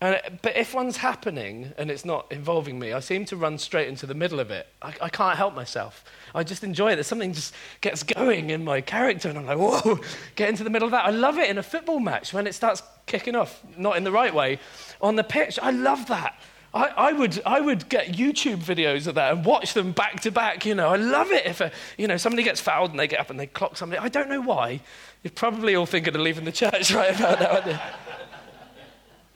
And, 0.00 0.14
uh, 0.14 0.30
but 0.42 0.56
if 0.56 0.74
one's 0.74 0.96
happening 0.96 1.72
and 1.76 1.90
it's 1.90 2.04
not 2.04 2.30
involving 2.30 2.78
me, 2.78 2.92
I 2.92 3.00
seem 3.00 3.24
to 3.26 3.36
run 3.36 3.58
straight 3.58 3.88
into 3.88 4.06
the 4.06 4.14
middle 4.14 4.38
of 4.38 4.50
it. 4.50 4.68
I, 4.80 4.94
I 5.02 5.08
can't 5.08 5.36
help 5.36 5.56
myself. 5.56 6.04
I 6.34 6.44
just 6.44 6.62
enjoy 6.62 6.92
it. 6.92 6.94
There's 6.96 7.08
something 7.08 7.32
just 7.32 7.52
gets 7.80 8.04
going 8.04 8.50
in 8.50 8.64
my 8.64 8.80
character, 8.80 9.28
and 9.28 9.38
I'm 9.38 9.46
like, 9.46 9.58
whoa, 9.58 9.98
get 10.36 10.48
into 10.48 10.62
the 10.62 10.70
middle 10.70 10.86
of 10.86 10.92
that. 10.92 11.04
I 11.04 11.10
love 11.10 11.38
it 11.38 11.50
in 11.50 11.58
a 11.58 11.62
football 11.62 11.98
match 11.98 12.32
when 12.32 12.46
it 12.46 12.54
starts 12.54 12.82
kicking 13.06 13.34
off, 13.34 13.60
not 13.76 13.96
in 13.96 14.04
the 14.04 14.12
right 14.12 14.32
way, 14.32 14.60
on 15.00 15.16
the 15.16 15.24
pitch. 15.24 15.58
I 15.60 15.72
love 15.72 16.06
that. 16.06 16.38
I, 16.72 16.84
I, 16.88 17.12
would, 17.12 17.42
I 17.44 17.60
would 17.60 17.88
get 17.88 18.08
YouTube 18.08 18.58
videos 18.58 19.06
of 19.06 19.14
that 19.16 19.32
and 19.32 19.44
watch 19.44 19.72
them 19.72 19.92
back 19.92 20.20
to 20.20 20.30
back. 20.30 20.66
You 20.66 20.74
know, 20.74 20.90
I 20.90 20.96
love 20.96 21.32
it 21.32 21.46
if 21.46 21.60
a, 21.60 21.72
you 21.96 22.06
know, 22.06 22.18
somebody 22.18 22.42
gets 22.42 22.60
fouled 22.60 22.90
and 22.90 23.00
they 23.00 23.08
get 23.08 23.18
up 23.18 23.30
and 23.30 23.40
they 23.40 23.46
clock 23.46 23.76
somebody. 23.76 24.00
I 24.00 24.08
don't 24.08 24.28
know 24.28 24.42
why. 24.42 24.80
You're 25.22 25.32
probably 25.32 25.74
all 25.74 25.86
thinking 25.86 26.14
of 26.14 26.20
leaving 26.20 26.44
the 26.44 26.52
church 26.52 26.92
right 26.94 27.18
about 27.18 27.40
now. 27.66 27.90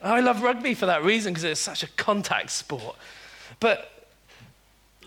I 0.03 0.21
love 0.21 0.43
rugby 0.43 0.75
for 0.75 0.87
that 0.87 1.05
reason 1.05 1.33
because 1.33 1.45
it's 1.45 1.61
such 1.61 1.83
a 1.83 1.89
contact 1.89 2.51
sport. 2.51 2.97
But 3.61 4.07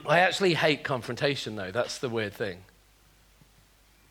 I 0.08 0.20
actually 0.20 0.54
hate 0.54 0.84
confrontation, 0.84 1.56
though. 1.56 1.72
That's 1.72 1.98
the 1.98 2.10
weird 2.10 2.34
thing. 2.34 2.60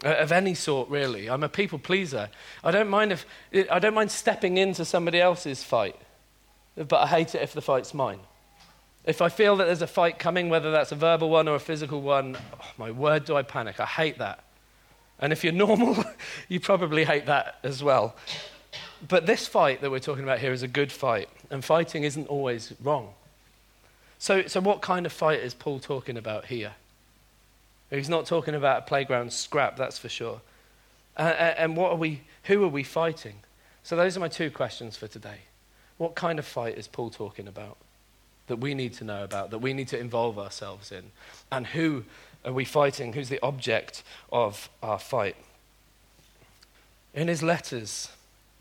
Of 0.02 0.32
any 0.32 0.54
sort, 0.54 0.90
really. 0.90 1.30
I'm 1.30 1.42
a 1.42 1.48
people 1.48 1.78
pleaser. 1.78 2.28
I 2.62 2.70
don't 2.70 2.88
mind 2.88 3.12
if 3.12 3.24
I 3.70 3.78
don't 3.78 3.94
mind 3.94 4.10
stepping 4.10 4.58
into 4.58 4.84
somebody 4.84 5.20
else's 5.20 5.64
fight, 5.64 5.96
but 6.76 6.96
I 6.96 7.06
hate 7.06 7.34
it 7.34 7.40
if 7.40 7.54
the 7.54 7.62
fight's 7.62 7.94
mine. 7.94 8.20
If 9.06 9.22
I 9.22 9.28
feel 9.28 9.56
that 9.56 9.64
there's 9.64 9.82
a 9.82 9.86
fight 9.86 10.18
coming, 10.18 10.48
whether 10.48 10.70
that's 10.70 10.92
a 10.92 10.96
verbal 10.96 11.30
one 11.30 11.46
or 11.46 11.54
a 11.54 11.60
physical 11.60 12.00
one, 12.02 12.36
oh, 12.36 12.66
my 12.76 12.90
word, 12.90 13.24
do 13.24 13.36
I 13.36 13.42
panic. 13.42 13.78
I 13.78 13.86
hate 13.86 14.18
that. 14.18 14.44
And 15.18 15.32
if 15.32 15.44
you're 15.44 15.52
normal, 15.66 16.04
you 16.48 16.60
probably 16.60 17.04
hate 17.04 17.26
that 17.26 17.58
as 17.62 17.82
well. 17.82 18.14
But 19.06 19.26
this 19.26 19.46
fight 19.46 19.80
that 19.80 19.90
we're 19.90 19.98
talking 19.98 20.24
about 20.24 20.38
here 20.38 20.52
is 20.52 20.62
a 20.62 20.68
good 20.68 20.90
fight, 20.90 21.28
and 21.50 21.64
fighting 21.64 22.04
isn't 22.04 22.26
always 22.28 22.72
wrong. 22.82 23.10
So, 24.18 24.46
so 24.46 24.60
what 24.60 24.80
kind 24.80 25.04
of 25.04 25.12
fight 25.12 25.40
is 25.40 25.52
Paul 25.52 25.78
talking 25.78 26.16
about 26.16 26.46
here? 26.46 26.72
He's 27.90 28.08
not 28.08 28.26
talking 28.26 28.54
about 28.54 28.78
a 28.78 28.82
playground 28.82 29.32
scrap, 29.32 29.76
that's 29.76 29.98
for 29.98 30.08
sure. 30.08 30.40
Uh, 31.16 31.22
and 31.58 31.76
what 31.76 31.92
are 31.92 31.96
we, 31.96 32.22
who 32.44 32.64
are 32.64 32.68
we 32.68 32.82
fighting? 32.82 33.36
So 33.82 33.94
those 33.94 34.16
are 34.16 34.20
my 34.20 34.28
two 34.28 34.50
questions 34.50 34.96
for 34.96 35.06
today. 35.06 35.40
What 35.98 36.14
kind 36.14 36.38
of 36.38 36.46
fight 36.46 36.78
is 36.78 36.88
Paul 36.88 37.10
talking 37.10 37.46
about 37.46 37.76
that 38.46 38.56
we 38.56 38.74
need 38.74 38.94
to 38.94 39.04
know 39.04 39.22
about, 39.22 39.50
that 39.50 39.58
we 39.58 39.74
need 39.74 39.88
to 39.88 39.98
involve 39.98 40.38
ourselves 40.38 40.90
in? 40.90 41.12
And 41.52 41.66
who 41.68 42.04
are 42.44 42.52
we 42.52 42.64
fighting? 42.64 43.12
Who's 43.12 43.28
the 43.28 43.40
object 43.42 44.02
of 44.32 44.70
our 44.82 44.98
fight? 44.98 45.36
In 47.12 47.28
his 47.28 47.42
letters, 47.42 48.08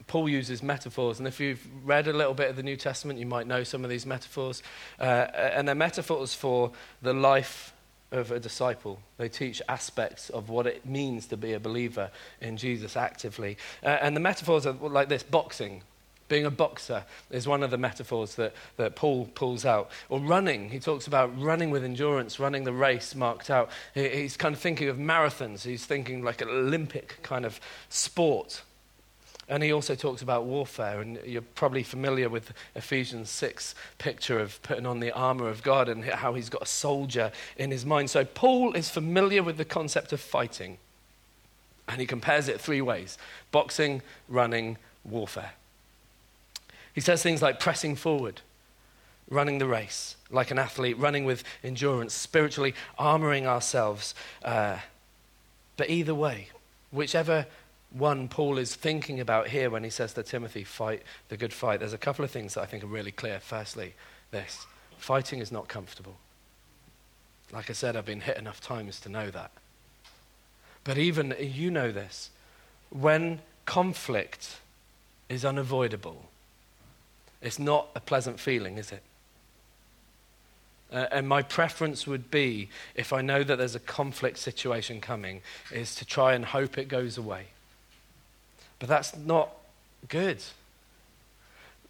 Paul 0.08 0.30
uses 0.30 0.62
metaphors, 0.64 1.20
and 1.20 1.28
if 1.28 1.40
you've 1.40 1.66
read 1.84 2.08
a 2.08 2.14
little 2.14 2.34
bit 2.34 2.50
of 2.50 2.56
the 2.56 2.64
New 2.64 2.76
Testament, 2.78 3.20
you 3.20 3.26
might 3.26 3.48
know 3.48 3.64
some 3.64 3.84
of 3.84 3.90
these 3.90 4.06
metaphors. 4.06 4.64
Uh, 5.00 5.04
and 5.04 5.68
they're 5.68 5.76
metaphors 5.76 6.34
for 6.34 6.72
the 7.02 7.14
life 7.14 7.74
of 8.14 8.32
a 8.32 8.40
disciple. 8.40 9.00
They 9.18 9.28
teach 9.28 9.62
aspects 9.68 10.30
of 10.30 10.50
what 10.50 10.68
it 10.68 10.86
means 10.86 11.28
to 11.28 11.38
be 11.38 11.54
a 11.54 11.60
believer 11.60 12.12
in 12.40 12.58
Jesus 12.58 12.96
actively. 12.96 13.58
Uh, 13.84 13.98
and 14.02 14.16
the 14.16 14.22
metaphors 14.22 14.66
are 14.66 14.74
like 14.74 15.10
this 15.10 15.24
boxing. 15.24 15.82
Being 16.30 16.46
a 16.46 16.52
boxer 16.52 17.04
is 17.32 17.48
one 17.48 17.64
of 17.64 17.72
the 17.72 17.78
metaphors 17.78 18.36
that, 18.36 18.54
that 18.78 18.96
Paul 18.96 19.26
pulls 19.36 19.66
out. 19.66 19.92
Or 20.10 20.20
running, 20.20 20.70
he 20.70 20.80
talks 20.80 21.06
about 21.08 21.38
running 21.40 21.70
with 21.70 21.84
endurance, 21.84 22.40
running 22.40 22.64
the 22.64 22.74
race 22.74 23.14
marked 23.14 23.50
out. 23.50 23.70
He, 23.94 24.08
he's 24.08 24.38
kind 24.38 24.56
of 24.56 24.62
thinking 24.62 24.90
of 24.90 24.98
marathons, 24.98 25.64
he's 25.64 25.86
thinking 25.86 26.24
like 26.24 26.42
an 26.42 26.50
Olympic 26.50 27.18
kind 27.24 27.46
of 27.46 27.60
sport. 27.90 28.62
And 29.50 29.62
he 29.62 29.74
also 29.74 29.94
talks 29.94 30.22
about 30.22 30.46
warfare, 30.46 31.02
and 31.02 31.20
you're 31.26 31.42
probably 31.42 31.84
familiar 31.84 32.30
with 32.30 32.54
Ephesians 32.76 33.30
6 33.30 33.76
picture 33.98 34.40
of 34.40 34.62
putting 34.64 34.86
on 34.86 35.02
the 35.02 35.12
armor 35.12 35.50
of 35.50 35.64
God 35.64 35.90
and 35.90 36.04
how 36.06 36.34
he's 36.34 36.50
got 36.50 36.62
a 36.62 36.68
soldier 36.68 37.32
in 37.58 37.70
his 37.70 37.86
mind. 37.86 38.10
So 38.10 38.24
Paul 38.24 38.74
is 38.74 38.90
familiar 38.90 39.44
with 39.44 39.58
the 39.58 39.66
concept 39.66 40.14
of 40.14 40.22
fighting, 40.22 40.78
and 41.90 42.00
he 42.00 42.08
compares 42.08 42.48
it 42.48 42.62
three 42.62 42.82
ways 42.82 43.18
boxing, 43.52 44.02
running, 44.30 44.78
warfare. 45.04 45.52
He 46.94 47.02
says 47.02 47.22
things 47.22 47.42
like 47.42 47.60
pressing 47.60 47.96
forward, 47.96 48.42
running 49.30 49.58
the 49.58 49.68
race, 49.68 50.16
like 50.30 50.52
an 50.52 50.60
athlete, 50.60 50.98
running 50.98 51.26
with 51.26 51.44
endurance, 51.64 52.14
spiritually 52.14 52.76
armoring 52.98 53.46
ourselves. 53.46 54.16
Uh, 54.44 54.78
but 55.76 55.90
either 55.90 56.16
way, 56.16 56.50
whichever 56.92 57.48
one 57.94 58.28
Paul 58.28 58.58
is 58.58 58.76
thinking 58.76 59.20
about 59.20 59.48
here 59.48 59.70
when 59.70 59.84
he 59.84 59.90
says 59.90 60.14
to 60.14 60.24
Timothy, 60.24 60.64
fight 60.64 61.04
the 61.30 61.38
good 61.38 61.54
fight. 61.54 61.80
There's 61.80 61.94
a 61.94 61.98
couple 61.98 62.26
of 62.26 62.32
things 62.32 62.56
that 62.56 62.62
I 62.62 62.66
think 62.66 62.84
are 62.84 62.88
really 62.88 63.12
clear. 63.12 63.40
Firstly, 63.40 63.94
this 64.32 64.66
fighting 64.98 65.40
is 65.40 65.52
not 65.52 65.68
comfortable. 65.68 66.18
Like 67.52 67.70
I 67.70 67.74
said, 67.74 67.96
I've 67.96 68.06
been 68.06 68.22
hit 68.22 68.38
enough 68.38 68.60
times 68.60 69.00
to 69.02 69.10
know 69.10 69.30
that. 69.30 69.52
But 70.84 70.98
even 70.98 71.36
you 71.40 71.70
know 71.72 71.92
this 71.92 72.32
when 72.90 73.40
conflict 73.66 74.58
is 75.30 75.46
unavoidable, 75.46 76.26
it's 77.42 77.60
not 77.60 77.88
a 77.96 78.00
pleasant 78.00 78.40
feeling, 78.40 78.78
is 78.78 78.92
it? 78.92 79.04
Uh, 80.92 81.08
and 81.12 81.28
my 81.28 81.42
preference 81.42 82.06
would 82.06 82.30
be, 82.30 82.70
if 82.96 83.12
I 83.14 83.22
know 83.22 83.44
that 83.44 83.58
there's 83.58 83.74
a 83.74 83.80
conflict 83.80 84.38
situation 84.38 85.02
coming, 85.02 85.42
is 85.72 85.96
to 85.96 86.06
try 86.06 86.34
and 86.34 86.46
hope 86.46 86.78
it 86.78 86.88
goes 86.88 87.18
away. 87.18 87.48
But 88.84 88.90
that's 88.90 89.16
not 89.16 89.50
good. 90.10 90.44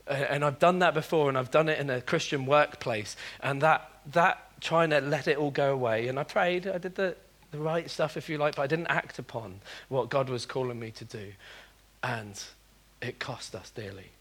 And 0.05 0.45
I've 0.45 0.59
done 0.59 0.77
that 0.77 0.93
before, 0.93 1.27
and 1.27 1.35
I've 1.35 1.49
done 1.49 1.67
it 1.67 1.79
in 1.79 1.89
a 1.89 2.01
Christian 2.01 2.45
workplace. 2.45 3.15
And 3.41 3.63
that, 3.63 3.89
that 4.11 4.61
trying 4.61 4.91
to 4.91 5.01
let 5.01 5.27
it 5.27 5.39
all 5.39 5.49
go 5.49 5.73
away. 5.73 6.07
And 6.07 6.19
I 6.19 6.23
prayed, 6.23 6.67
I 6.67 6.77
did 6.77 6.93
the, 6.93 7.15
the 7.49 7.57
right 7.57 7.89
stuff, 7.89 8.15
if 8.15 8.29
you 8.29 8.37
like, 8.37 8.57
but 8.57 8.61
I 8.61 8.67
didn't 8.67 8.91
act 8.91 9.17
upon 9.17 9.61
what 9.89 10.11
God 10.11 10.29
was 10.29 10.45
calling 10.45 10.79
me 10.79 10.91
to 10.91 11.03
do. 11.03 11.31
And 12.03 12.39
it 13.01 13.17
cost 13.17 13.55
us 13.55 13.71
dearly. 13.71 14.11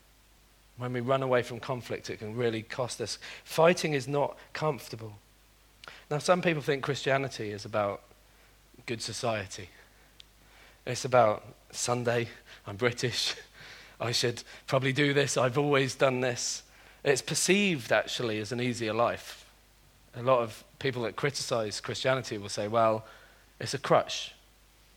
When 0.79 0.95
we 0.95 1.01
run 1.01 1.23
away 1.23 1.43
from 1.43 1.61
conflict, 1.61 2.09
it 2.09 2.21
can 2.21 2.35
really 2.35 2.63
cost 2.63 3.03
us. 3.03 3.19
Fighting 3.45 3.93
is 3.93 4.09
not 4.09 4.39
comfortable. 4.55 5.13
Now, 6.11 6.21
some 6.21 6.41
people 6.41 6.63
think 6.63 6.83
Christianity 6.83 7.51
is 7.51 7.67
about 7.67 8.01
good 8.87 9.03
society. 9.03 9.69
It's 10.85 11.05
about 11.05 11.45
Sunday, 11.71 12.29
I'm 12.67 12.75
British, 12.75 13.37
I 14.01 14.11
should 14.11 14.43
probably 14.67 14.93
do 14.93 15.15
this, 15.15 15.37
I've 15.37 15.57
always 15.57 15.95
done 15.95 16.21
this. 16.21 16.65
It's 17.05 17.23
perceived 17.23 17.93
actually 17.93 18.41
as 18.41 18.51
an 18.51 18.61
easier 18.61 18.93
life. 18.93 19.47
A 20.17 20.23
lot 20.23 20.41
of 20.41 20.65
people 20.81 21.03
that 21.03 21.15
criticize 21.15 21.81
Christianity 21.81 22.37
will 22.37 22.49
say, 22.49 22.67
well, 22.67 23.05
it's 23.61 23.75
a 23.75 23.79
crutch. 23.79 24.35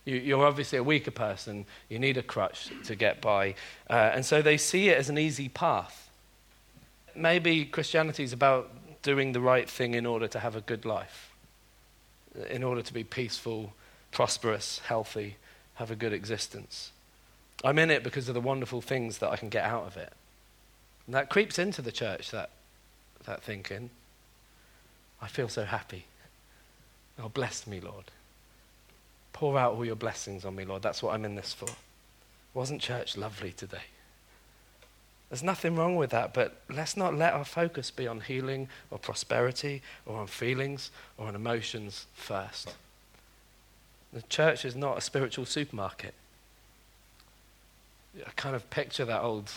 You, 0.04 0.40
are 0.40 0.46
obviously 0.46 0.78
a 0.78 0.82
weaker 0.82 1.12
person, 1.12 1.66
you 1.88 2.00
need 2.00 2.16
a 2.16 2.22
crutch 2.22 2.68
to 2.84 2.96
get 2.96 3.20
by. 3.20 3.54
Uh, 3.88 4.10
and 4.12 4.26
so 4.26 4.42
they 4.42 4.56
see 4.56 4.88
it 4.88 4.98
as 4.98 5.08
an 5.08 5.18
easy 5.18 5.48
path. 5.48 6.10
Maybe 7.14 7.64
Christianity 7.64 8.24
is 8.24 8.32
about 8.32 8.70
doing 9.02 9.32
the 9.32 9.40
right 9.40 9.70
thing 9.70 9.94
in 9.94 10.04
order 10.04 10.26
to 10.26 10.40
have 10.40 10.56
a 10.56 10.60
good 10.62 10.84
life, 10.84 11.30
in 12.50 12.64
order 12.64 12.82
to 12.82 12.92
be 12.92 13.04
peaceful, 13.04 13.72
prosperous, 14.10 14.80
healthy, 14.80 15.36
have 15.76 15.90
a 15.90 15.96
good 15.96 16.12
existence. 16.12 16.90
I'm 17.64 17.78
in 17.78 17.90
it 17.90 18.02
because 18.02 18.28
of 18.28 18.34
the 18.34 18.40
wonderful 18.40 18.80
things 18.80 19.18
that 19.18 19.30
I 19.30 19.36
can 19.36 19.48
get 19.48 19.64
out 19.64 19.86
of 19.86 19.96
it. 19.96 20.12
And 21.06 21.14
that 21.14 21.30
creeps 21.30 21.58
into 21.58 21.80
the 21.80 21.92
church, 21.92 22.30
that, 22.30 22.50
that 23.24 23.42
thinking. 23.42 23.90
I 25.22 25.28
feel 25.28 25.48
so 25.48 25.64
happy. 25.64 26.04
Oh, 27.22 27.28
bless 27.28 27.66
me, 27.66 27.80
Lord. 27.80 28.04
Pour 29.32 29.58
out 29.58 29.74
all 29.74 29.84
your 29.84 29.96
blessings 29.96 30.44
on 30.44 30.56
me, 30.56 30.64
Lord. 30.64 30.82
That's 30.82 31.02
what 31.02 31.14
I'm 31.14 31.24
in 31.24 31.34
this 31.34 31.52
for. 31.52 31.68
Wasn't 32.54 32.80
church 32.80 33.16
lovely 33.16 33.52
today? 33.52 33.84
There's 35.28 35.42
nothing 35.42 35.76
wrong 35.76 35.96
with 35.96 36.10
that, 36.10 36.32
but 36.32 36.60
let's 36.70 36.96
not 36.96 37.14
let 37.14 37.32
our 37.32 37.44
focus 37.44 37.90
be 37.90 38.06
on 38.06 38.20
healing 38.20 38.68
or 38.90 38.98
prosperity 38.98 39.82
or 40.04 40.18
on 40.18 40.26
feelings 40.28 40.90
or 41.18 41.26
on 41.26 41.34
emotions 41.34 42.06
first. 42.14 42.74
The 44.16 44.22
church 44.30 44.64
is 44.64 44.74
not 44.74 44.96
a 44.96 45.02
spiritual 45.02 45.44
supermarket. 45.44 46.14
I 48.18 48.30
kind 48.34 48.56
of 48.56 48.70
picture 48.70 49.04
that 49.04 49.20
old 49.20 49.52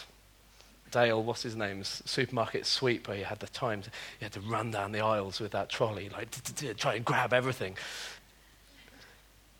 Dale, 0.92 1.24
what's 1.24 1.44
his 1.44 1.56
name, 1.56 1.82
supermarket 1.86 2.66
sweep 2.66 3.08
where 3.08 3.16
you 3.16 3.24
had 3.24 3.40
the 3.40 3.48
time, 3.48 3.84
to, 3.84 3.90
you 4.20 4.26
had 4.26 4.34
to 4.34 4.42
run 4.42 4.72
down 4.72 4.92
the 4.92 5.00
aisles 5.00 5.40
with 5.40 5.54
that 5.54 5.70
trolley, 5.70 6.10
like 6.10 6.28
try 6.76 6.96
and 6.96 7.06
grab 7.06 7.32
everything. 7.32 7.78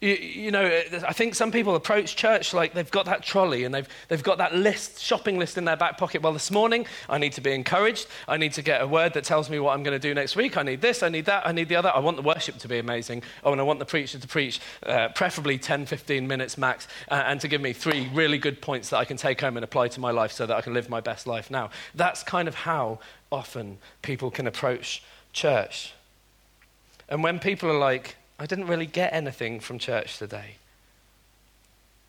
You, 0.02 0.14
you, 0.14 0.52
know, 0.52 0.66
I 1.06 1.12
think 1.12 1.36
some 1.36 1.52
people 1.52 1.76
approach 1.76 2.16
church 2.16 2.54
like 2.54 2.74
they've 2.74 2.90
got 2.90 3.06
that 3.08 3.22
trolley 3.22 3.66
and 3.66 3.76
they've, 3.76 3.88
they've 4.08 4.24
got 4.24 4.38
that 4.38 4.56
list, 4.56 5.00
shopping 5.02 5.38
list 5.38 5.58
in 5.58 5.66
their 5.66 5.76
back 5.76 5.98
pocket. 5.98 6.22
Well, 6.22 6.32
this 6.32 6.52
morning, 6.52 6.86
I 7.10 7.18
need 7.18 7.34
to 7.34 7.42
be 7.42 7.52
encouraged. 7.52 8.08
I 8.26 8.38
need 8.38 8.54
to 8.54 8.62
get 8.62 8.82
a 8.82 8.88
word 8.88 9.14
that 9.16 9.26
tells 9.26 9.50
me 9.50 9.60
what 9.60 9.74
I'm 9.74 9.84
going 9.84 10.00
to 10.00 10.08
do 10.08 10.14
next 10.14 10.38
week. 10.38 10.56
I 10.56 10.64
need 10.64 10.80
this, 10.80 11.04
I 11.04 11.10
need 11.10 11.26
that, 11.26 11.46
I 11.46 11.52
need 11.52 11.68
the 11.68 11.76
other. 11.76 11.92
I 11.94 12.00
want 12.00 12.16
the 12.16 12.24
worship 12.24 12.58
to 12.60 12.70
be 12.70 12.80
amazing. 12.80 13.24
Oh, 13.44 13.52
and 13.52 13.60
I 13.60 13.66
want 13.66 13.80
the 13.80 13.86
preacher 13.86 14.18
to 14.18 14.28
preach, 14.28 14.62
uh, 14.84 15.10
preferably 15.10 15.58
10, 15.58 15.86
15 15.86 16.26
minutes 16.26 16.58
max, 16.58 16.88
uh, 17.12 17.24
and 17.26 17.42
to 17.42 17.50
give 17.50 17.60
me 17.60 17.74
three 17.74 18.10
really 18.14 18.38
good 18.38 18.62
points 18.62 18.92
that 18.92 18.98
I 18.98 19.06
can 19.06 19.18
take 19.18 19.42
home 19.42 19.58
and 19.58 19.66
apply 19.66 19.90
to 19.90 20.00
my 20.00 20.12
life 20.12 20.32
so 20.32 20.46
that 20.46 20.56
I 20.56 20.62
can 20.62 20.74
live 20.74 20.90
my 20.90 21.02
best 21.02 21.28
life 21.28 21.52
now. 21.52 21.72
That's 21.94 22.24
kind 22.24 22.48
of 22.48 22.56
how 22.56 23.00
often 23.34 23.80
people 24.02 24.32
can 24.32 24.48
approach 24.48 25.04
church. 25.34 25.94
And 27.10 27.22
when 27.22 27.40
people 27.40 27.70
are 27.70 27.78
like, 27.78 28.16
I 28.40 28.46
didn't 28.46 28.68
really 28.68 28.86
get 28.86 29.14
anything 29.14 29.60
from 29.60 29.78
church 29.80 30.18
today. 30.18 30.56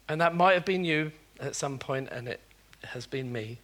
And 0.08 0.20
that 0.20 0.34
might 0.34 0.54
have 0.54 0.64
been 0.64 0.84
you 0.84 1.10
at 1.40 1.56
some 1.56 1.78
point, 1.78 2.08
and 2.10 2.28
it 2.28 2.40
has 2.84 3.04
been 3.04 3.32
me 3.32 3.58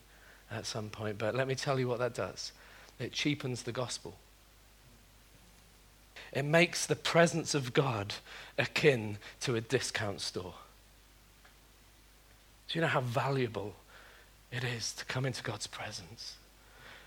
at 0.51 0.67
some 0.67 0.91
point. 0.91 1.17
But 1.17 1.35
let 1.35 1.47
me 1.47 1.55
tell 1.55 1.79
you 1.79 1.89
what 1.89 2.01
that 2.01 2.15
does 2.15 2.53
it 2.99 3.13
cheapens 3.13 3.63
the 3.63 3.73
gospel. 3.73 4.17
It 6.33 6.45
makes 6.45 6.87
the 6.87 6.97
presence 6.97 7.55
of 7.55 7.73
God 7.73 8.15
akin 8.59 9.19
to 9.43 9.55
a 9.55 9.61
discount 9.61 10.21
store. 10.21 10.55
Do 12.69 12.79
you 12.79 12.81
know 12.81 12.89
how 12.89 13.01
valuable 13.01 13.75
it 14.51 14.65
is 14.65 14.93
to 14.95 15.05
come 15.05 15.27
into 15.27 15.43
God's 15.43 15.67
presence? 15.67 16.37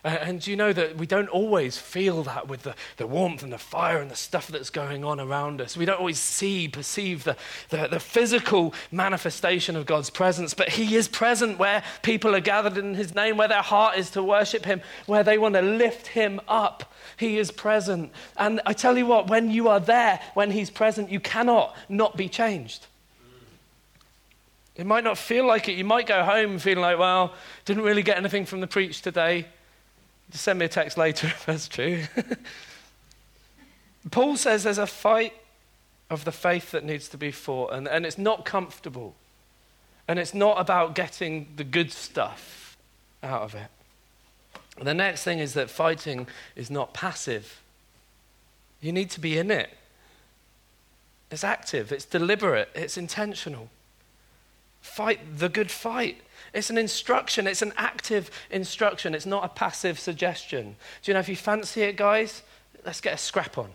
And 0.03 0.45
you 0.47 0.55
know 0.55 0.71
that 0.71 0.97
we 0.97 1.05
don't 1.05 1.27
always 1.27 1.77
feel 1.77 2.23
that 2.23 2.47
with 2.47 2.63
the, 2.63 2.73
the 2.95 3.05
warmth 3.05 3.43
and 3.43 3.51
the 3.51 3.57
fire 3.57 3.99
and 3.99 4.09
the 4.09 4.15
stuff 4.15 4.47
that's 4.47 4.69
going 4.69 5.03
on 5.03 5.19
around 5.19 5.59
us. 5.59 5.75
We 5.75 5.83
don't 5.83 5.99
always 5.99 6.19
see, 6.19 6.69
perceive 6.69 7.25
the, 7.25 7.35
the, 7.69 7.87
the, 7.87 7.99
physical 7.99 8.73
manifestation 8.91 9.75
of 9.75 9.85
God's 9.85 10.09
presence, 10.09 10.53
but 10.53 10.69
He 10.69 10.95
is 10.95 11.09
present 11.09 11.59
where 11.59 11.83
people 12.01 12.33
are 12.33 12.39
gathered 12.39 12.77
in 12.77 12.93
His 12.93 13.13
name, 13.13 13.35
where 13.35 13.49
their 13.49 13.61
heart 13.61 13.97
is 13.97 14.09
to 14.11 14.23
worship 14.23 14.63
Him, 14.63 14.81
where 15.05 15.23
they 15.23 15.37
want 15.37 15.55
to 15.55 15.61
lift 15.61 16.07
Him 16.07 16.39
up. 16.47 16.93
He 17.17 17.37
is 17.37 17.51
present. 17.51 18.13
And 18.37 18.61
I 18.65 18.71
tell 18.71 18.97
you 18.97 19.05
what, 19.05 19.29
when 19.29 19.51
you 19.51 19.67
are 19.67 19.81
there, 19.81 20.21
when 20.33 20.51
He's 20.51 20.69
present, 20.69 21.09
you 21.11 21.19
cannot 21.19 21.75
not 21.89 22.15
be 22.15 22.29
changed. 22.29 22.87
It 24.77 24.85
might 24.85 25.03
not 25.03 25.17
feel 25.17 25.45
like 25.45 25.67
it. 25.67 25.73
You 25.73 25.83
might 25.83 26.07
go 26.07 26.23
home 26.23 26.57
feeling 26.57 26.81
like, 26.81 26.97
well, 26.97 27.33
didn't 27.65 27.83
really 27.83 28.01
get 28.01 28.15
anything 28.15 28.45
from 28.45 28.61
the 28.61 28.67
preach 28.67 29.01
today. 29.01 29.45
Just 30.31 30.43
send 30.43 30.59
me 30.59 30.65
a 30.65 30.69
text 30.69 30.97
later 30.97 31.27
if 31.27 31.45
that's 31.45 31.67
true. 31.67 32.03
Paul 34.11 34.37
says 34.37 34.63
there's 34.63 34.77
a 34.77 34.87
fight 34.87 35.33
of 36.09 36.25
the 36.25 36.31
faith 36.31 36.71
that 36.71 36.83
needs 36.83 37.07
to 37.09 37.17
be 37.17 37.31
fought, 37.31 37.73
and, 37.73 37.87
and 37.87 38.05
it's 38.05 38.17
not 38.17 38.45
comfortable. 38.45 39.15
And 40.07 40.17
it's 40.17 40.33
not 40.33 40.59
about 40.59 40.95
getting 40.95 41.47
the 41.55 41.63
good 41.63 41.91
stuff 41.91 42.77
out 43.21 43.43
of 43.43 43.53
it. 43.53 43.67
The 44.81 44.93
next 44.93 45.23
thing 45.23 45.39
is 45.39 45.53
that 45.53 45.69
fighting 45.69 46.27
is 46.55 46.71
not 46.71 46.93
passive. 46.93 47.61
You 48.81 48.91
need 48.91 49.11
to 49.11 49.19
be 49.19 49.37
in 49.37 49.51
it. 49.51 49.69
It's 51.29 51.43
active, 51.43 51.91
it's 51.91 52.05
deliberate, 52.05 52.69
it's 52.73 52.97
intentional. 52.97 53.69
Fight 54.81 55.37
the 55.37 55.49
good 55.49 55.69
fight. 55.69 56.21
It's 56.53 56.69
an 56.69 56.77
instruction, 56.77 57.47
it's 57.47 57.61
an 57.61 57.73
active 57.77 58.31
instruction, 58.49 59.13
it's 59.13 59.25
not 59.25 59.45
a 59.45 59.49
passive 59.49 59.99
suggestion. 59.99 60.75
Do 61.03 61.11
you 61.11 61.13
know 61.13 61.19
if 61.19 61.29
you 61.29 61.35
fancy 61.35 61.83
it, 61.83 61.95
guys? 61.95 62.41
Let's 62.85 63.01
get 63.01 63.13
a 63.13 63.17
scrap 63.17 63.57
on. 63.57 63.71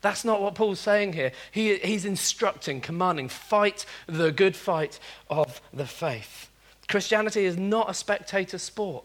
That's 0.00 0.24
not 0.24 0.40
what 0.40 0.54
Paul's 0.54 0.80
saying 0.80 1.14
here. 1.14 1.32
He, 1.50 1.76
he's 1.78 2.04
instructing, 2.04 2.80
commanding, 2.80 3.28
fight 3.28 3.84
the 4.06 4.30
good 4.30 4.54
fight 4.54 5.00
of 5.28 5.60
the 5.72 5.86
faith. 5.86 6.50
Christianity 6.88 7.44
is 7.44 7.56
not 7.56 7.90
a 7.90 7.94
spectator 7.94 8.58
sport. 8.58 9.04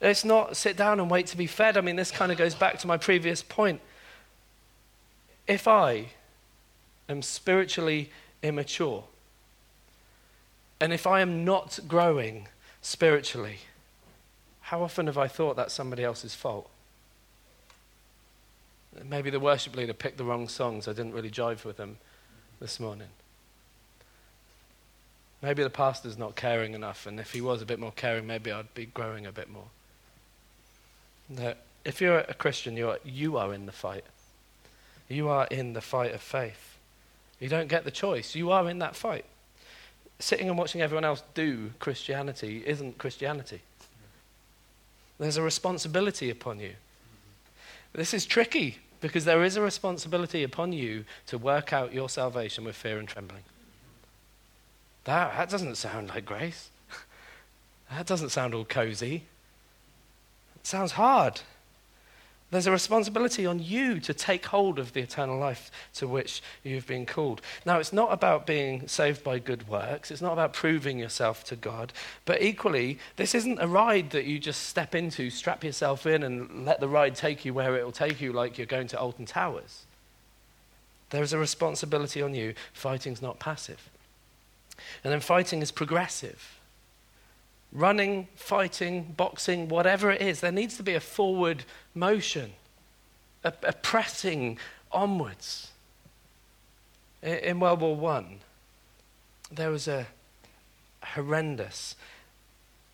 It's 0.00 0.24
not 0.24 0.56
sit 0.56 0.76
down 0.76 1.00
and 1.00 1.10
wait 1.10 1.26
to 1.28 1.36
be 1.36 1.46
fed. 1.46 1.76
I 1.76 1.80
mean, 1.80 1.96
this 1.96 2.10
kind 2.10 2.32
of 2.32 2.38
goes 2.38 2.54
back 2.54 2.78
to 2.80 2.86
my 2.86 2.96
previous 2.96 3.42
point. 3.42 3.80
If 5.46 5.66
I 5.66 6.06
am 7.08 7.22
spiritually 7.22 8.10
immature, 8.42 9.04
and 10.80 10.92
if 10.92 11.06
I 11.06 11.20
am 11.20 11.44
not 11.44 11.78
growing 11.86 12.48
spiritually, 12.80 13.58
how 14.62 14.82
often 14.82 15.06
have 15.06 15.18
I 15.18 15.28
thought 15.28 15.56
that's 15.56 15.74
somebody 15.74 16.02
else's 16.02 16.34
fault? 16.34 16.70
Maybe 19.04 19.30
the 19.30 19.38
worship 19.38 19.76
leader 19.76 19.92
picked 19.92 20.16
the 20.16 20.24
wrong 20.24 20.48
songs. 20.48 20.88
I 20.88 20.92
didn't 20.92 21.12
really 21.12 21.30
jive 21.30 21.64
with 21.64 21.76
them 21.76 21.98
this 22.60 22.80
morning. 22.80 23.08
Maybe 25.42 25.62
the 25.62 25.70
pastor's 25.70 26.18
not 26.18 26.34
caring 26.34 26.74
enough, 26.74 27.06
and 27.06 27.20
if 27.20 27.32
he 27.32 27.40
was 27.40 27.62
a 27.62 27.66
bit 27.66 27.78
more 27.78 27.92
caring, 27.92 28.26
maybe 28.26 28.50
I'd 28.50 28.74
be 28.74 28.86
growing 28.86 29.26
a 29.26 29.32
bit 29.32 29.50
more. 29.50 29.68
That 31.30 31.58
if 31.84 32.00
you're 32.00 32.18
a 32.18 32.34
Christian, 32.34 32.76
you 32.76 32.90
are, 32.90 32.98
you 33.04 33.36
are 33.36 33.54
in 33.54 33.66
the 33.66 33.72
fight. 33.72 34.04
You 35.08 35.28
are 35.28 35.46
in 35.46 35.72
the 35.72 35.80
fight 35.80 36.14
of 36.14 36.20
faith. 36.20 36.78
You 37.38 37.48
don't 37.48 37.68
get 37.68 37.84
the 37.84 37.90
choice. 37.90 38.34
You 38.34 38.50
are 38.50 38.68
in 38.68 38.80
that 38.80 38.96
fight 38.96 39.24
sitting 40.20 40.48
and 40.48 40.58
watching 40.58 40.82
everyone 40.82 41.04
else 41.04 41.22
do 41.34 41.70
Christianity 41.78 42.62
isn't 42.66 42.98
Christianity. 42.98 43.62
There's 45.18 45.36
a 45.36 45.42
responsibility 45.42 46.30
upon 46.30 46.60
you. 46.60 46.74
This 47.92 48.14
is 48.14 48.24
tricky 48.24 48.78
because 49.00 49.24
there 49.24 49.42
is 49.42 49.56
a 49.56 49.62
responsibility 49.62 50.42
upon 50.42 50.72
you 50.72 51.04
to 51.26 51.38
work 51.38 51.72
out 51.72 51.92
your 51.92 52.08
salvation 52.08 52.64
with 52.64 52.76
fear 52.76 52.98
and 52.98 53.08
trembling. 53.08 53.42
That, 55.04 55.36
that 55.36 55.50
doesn't 55.50 55.76
sound 55.76 56.08
like 56.08 56.24
grace. 56.24 56.70
That 57.90 58.06
doesn't 58.06 58.28
sound 58.28 58.54
all 58.54 58.64
cozy. 58.64 59.24
It 60.54 60.66
sounds 60.66 60.92
hard. 60.92 61.40
There's 62.50 62.66
a 62.66 62.72
responsibility 62.72 63.46
on 63.46 63.60
you 63.60 64.00
to 64.00 64.12
take 64.12 64.46
hold 64.46 64.80
of 64.80 64.92
the 64.92 65.00
eternal 65.00 65.38
life 65.38 65.70
to 65.94 66.08
which 66.08 66.42
you've 66.64 66.86
been 66.86 67.06
called. 67.06 67.40
Now, 67.64 67.78
it's 67.78 67.92
not 67.92 68.12
about 68.12 68.44
being 68.44 68.88
saved 68.88 69.22
by 69.22 69.38
good 69.38 69.68
works, 69.68 70.10
it's 70.10 70.20
not 70.20 70.32
about 70.32 70.52
proving 70.52 70.98
yourself 70.98 71.44
to 71.44 71.56
God, 71.56 71.92
but 72.24 72.42
equally, 72.42 72.98
this 73.16 73.36
isn't 73.36 73.60
a 73.60 73.68
ride 73.68 74.10
that 74.10 74.24
you 74.24 74.40
just 74.40 74.64
step 74.64 74.96
into, 74.96 75.30
strap 75.30 75.62
yourself 75.62 76.06
in, 76.06 76.24
and 76.24 76.66
let 76.66 76.80
the 76.80 76.88
ride 76.88 77.14
take 77.14 77.44
you 77.44 77.54
where 77.54 77.76
it 77.76 77.84
will 77.84 77.92
take 77.92 78.20
you, 78.20 78.32
like 78.32 78.58
you're 78.58 78.66
going 78.66 78.88
to 78.88 78.98
Alton 78.98 79.26
Towers. 79.26 79.84
There 81.10 81.22
is 81.22 81.32
a 81.32 81.38
responsibility 81.38 82.20
on 82.20 82.34
you. 82.34 82.54
Fighting's 82.72 83.22
not 83.22 83.38
passive. 83.38 83.90
And 85.04 85.12
then 85.12 85.20
fighting 85.20 85.62
is 85.62 85.70
progressive 85.70 86.59
running, 87.72 88.28
fighting, 88.34 89.14
boxing, 89.16 89.68
whatever 89.68 90.10
it 90.10 90.20
is, 90.20 90.40
there 90.40 90.52
needs 90.52 90.76
to 90.76 90.82
be 90.82 90.94
a 90.94 91.00
forward 91.00 91.64
motion, 91.94 92.52
a, 93.44 93.52
a 93.62 93.72
pressing 93.72 94.58
onwards. 94.92 95.70
In, 97.22 97.34
in 97.38 97.60
World 97.60 97.80
War 97.80 98.12
I, 98.12 98.24
there 99.52 99.70
was 99.70 99.88
a 99.88 100.06
horrendous 101.02 101.96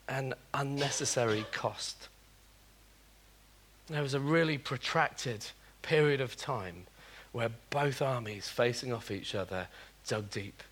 and 0.09 0.35
unnecessary 0.55 1.45
cost. 1.53 2.09
There 3.89 4.03
was 4.03 4.15
a 4.15 4.21
really 4.21 4.59
protracted 4.59 5.47
period 5.83 6.21
of 6.21 6.37
time 6.37 6.87
where 7.33 7.51
both 7.71 8.03
armies 8.03 8.49
facing 8.49 8.93
off 8.93 9.11
each 9.11 9.35
other 9.35 9.69
dug 10.07 10.31
deep 10.31 10.63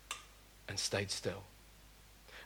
and 0.67 0.79
stayed 0.79 1.11
still. 1.11 1.43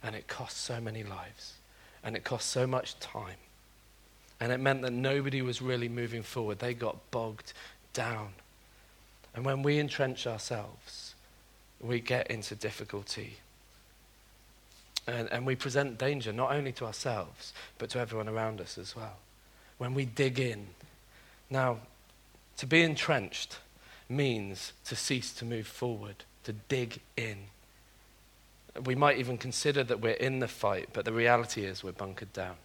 And 0.03 0.15
it 0.15 0.27
cost 0.27 0.57
so 0.57 0.79
many 0.79 1.03
lives. 1.03 1.55
And 2.03 2.15
it 2.15 2.23
cost 2.23 2.49
so 2.49 2.65
much 2.65 2.99
time. 2.99 3.37
And 4.39 4.51
it 4.51 4.59
meant 4.59 4.81
that 4.83 4.93
nobody 4.93 5.41
was 5.41 5.61
really 5.61 5.89
moving 5.89 6.23
forward. 6.23 6.59
They 6.59 6.73
got 6.73 7.11
bogged 7.11 7.53
down. 7.93 8.29
And 9.35 9.45
when 9.45 9.63
we 9.63 9.79
entrench 9.79 10.25
ourselves, 10.25 11.15
we 11.81 11.99
get 11.99 12.27
into 12.27 12.55
difficulty. 12.55 13.37
And, 15.07 15.29
and 15.31 15.45
we 15.45 15.55
present 15.55 15.97
danger 15.97 16.31
not 16.31 16.51
only 16.51 16.71
to 16.73 16.85
ourselves, 16.85 17.53
but 17.77 17.89
to 17.91 17.99
everyone 17.99 18.29
around 18.29 18.61
us 18.61 18.77
as 18.77 18.95
well. 18.95 19.17
When 19.77 19.93
we 19.93 20.05
dig 20.05 20.39
in. 20.39 20.67
Now, 21.49 21.79
to 22.57 22.65
be 22.65 22.83
entrenched 22.83 23.57
means 24.07 24.73
to 24.85 24.95
cease 24.95 25.33
to 25.33 25.45
move 25.45 25.67
forward, 25.67 26.23
to 26.43 26.53
dig 26.53 26.99
in. 27.15 27.37
We 28.83 28.95
might 28.95 29.17
even 29.17 29.37
consider 29.37 29.83
that 29.83 29.99
we're 29.99 30.11
in 30.13 30.39
the 30.39 30.47
fight, 30.47 30.89
but 30.93 31.05
the 31.05 31.13
reality 31.13 31.65
is 31.65 31.83
we're 31.83 31.91
bunkered 31.91 32.33
down. 32.33 32.55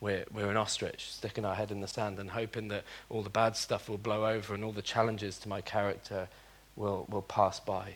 We're, 0.00 0.24
we're 0.32 0.50
an 0.50 0.56
ostrich, 0.56 1.10
sticking 1.10 1.44
our 1.44 1.54
head 1.54 1.70
in 1.70 1.80
the 1.80 1.86
sand 1.86 2.18
and 2.18 2.30
hoping 2.30 2.68
that 2.68 2.84
all 3.08 3.22
the 3.22 3.30
bad 3.30 3.56
stuff 3.56 3.88
will 3.88 3.98
blow 3.98 4.26
over 4.26 4.54
and 4.54 4.64
all 4.64 4.72
the 4.72 4.82
challenges 4.82 5.38
to 5.38 5.48
my 5.48 5.60
character 5.60 6.28
will, 6.76 7.06
will 7.08 7.22
pass 7.22 7.60
by. 7.60 7.94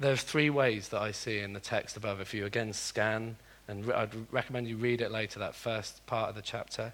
There's 0.00 0.22
three 0.22 0.50
ways 0.50 0.88
that 0.88 1.00
I 1.00 1.12
see 1.12 1.38
in 1.38 1.52
the 1.52 1.60
text 1.60 1.96
above. 1.96 2.20
If 2.20 2.34
you 2.34 2.46
again 2.46 2.72
scan, 2.72 3.36
and 3.68 3.92
I'd 3.92 4.10
recommend 4.32 4.66
you 4.66 4.76
read 4.76 5.00
it 5.00 5.10
later, 5.10 5.38
that 5.38 5.54
first 5.54 6.04
part 6.06 6.30
of 6.30 6.34
the 6.34 6.42
chapter. 6.42 6.92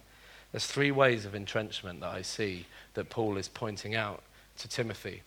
There's 0.52 0.66
three 0.66 0.90
ways 0.90 1.24
of 1.24 1.34
entrenchment 1.34 2.00
that 2.00 2.10
I 2.10 2.22
see 2.22 2.66
that 2.94 3.10
Paul 3.10 3.36
is 3.36 3.48
pointing 3.48 3.94
out 3.94 4.22
to 4.58 4.68
Timothy. 4.68 5.22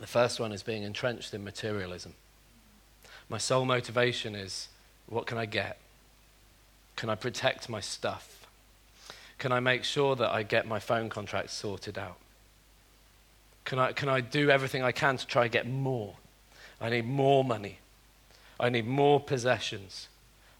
The 0.00 0.06
first 0.06 0.40
one 0.40 0.52
is 0.52 0.62
being 0.62 0.82
entrenched 0.82 1.34
in 1.34 1.44
materialism. 1.44 2.14
My 3.28 3.38
sole 3.38 3.64
motivation 3.64 4.34
is 4.34 4.68
what 5.06 5.26
can 5.26 5.38
I 5.38 5.46
get? 5.46 5.78
Can 6.96 7.10
I 7.10 7.14
protect 7.14 7.68
my 7.68 7.80
stuff? 7.80 8.46
Can 9.38 9.52
I 9.52 9.60
make 9.60 9.84
sure 9.84 10.14
that 10.16 10.30
I 10.30 10.42
get 10.42 10.66
my 10.66 10.78
phone 10.78 11.08
contract 11.08 11.50
sorted 11.50 11.98
out? 11.98 12.16
Can 13.64 13.78
I, 13.78 13.92
can 13.92 14.08
I 14.08 14.20
do 14.20 14.50
everything 14.50 14.82
I 14.82 14.92
can 14.92 15.16
to 15.16 15.26
try 15.26 15.44
and 15.44 15.52
get 15.52 15.66
more? 15.66 16.14
I 16.80 16.90
need 16.90 17.06
more 17.06 17.44
money. 17.44 17.78
I 18.58 18.68
need 18.68 18.86
more 18.86 19.20
possessions. 19.20 20.08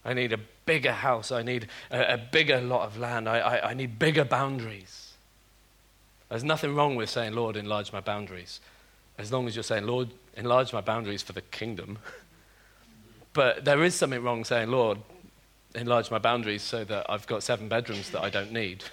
I 0.05 0.13
need 0.13 0.33
a 0.33 0.39
bigger 0.65 0.91
house. 0.91 1.31
I 1.31 1.43
need 1.43 1.67
a, 1.91 2.13
a 2.13 2.17
bigger 2.17 2.61
lot 2.61 2.85
of 2.85 2.97
land. 2.97 3.29
I, 3.29 3.39
I, 3.39 3.69
I 3.71 3.73
need 3.73 3.99
bigger 3.99 4.25
boundaries. 4.25 5.13
There's 6.29 6.43
nothing 6.43 6.75
wrong 6.75 6.95
with 6.95 7.09
saying, 7.09 7.33
Lord, 7.33 7.55
enlarge 7.55 7.93
my 7.93 7.99
boundaries. 7.99 8.59
As 9.17 9.31
long 9.31 9.47
as 9.47 9.55
you're 9.55 9.63
saying, 9.63 9.85
Lord, 9.85 10.09
enlarge 10.35 10.73
my 10.73 10.81
boundaries 10.81 11.21
for 11.21 11.33
the 11.33 11.41
kingdom. 11.41 11.99
But 13.33 13.65
there 13.65 13.83
is 13.83 13.95
something 13.95 14.21
wrong 14.21 14.45
saying, 14.45 14.69
Lord, 14.69 14.99
enlarge 15.75 16.11
my 16.11 16.19
boundaries 16.19 16.61
so 16.61 16.83
that 16.83 17.07
I've 17.09 17.27
got 17.27 17.43
seven 17.43 17.67
bedrooms 17.67 18.11
that 18.11 18.21
I 18.21 18.29
don't 18.29 18.51
need. 18.51 18.83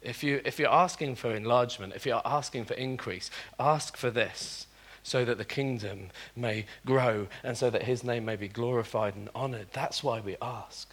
If, 0.00 0.22
you, 0.22 0.40
if 0.44 0.60
you're 0.60 0.72
asking 0.72 1.16
for 1.16 1.34
enlargement, 1.34 1.94
if 1.96 2.06
you're 2.06 2.22
asking 2.24 2.66
for 2.66 2.74
increase, 2.74 3.30
ask 3.58 3.96
for 3.96 4.10
this 4.10 4.68
so 5.02 5.24
that 5.24 5.38
the 5.38 5.44
kingdom 5.44 6.10
may 6.36 6.66
grow 6.86 7.26
and 7.42 7.56
so 7.56 7.70
that 7.70 7.82
his 7.82 8.04
name 8.04 8.24
may 8.24 8.36
be 8.36 8.46
glorified 8.46 9.16
and 9.16 9.28
honored. 9.34 9.68
That's 9.72 10.04
why 10.04 10.20
we 10.20 10.36
ask. 10.40 10.88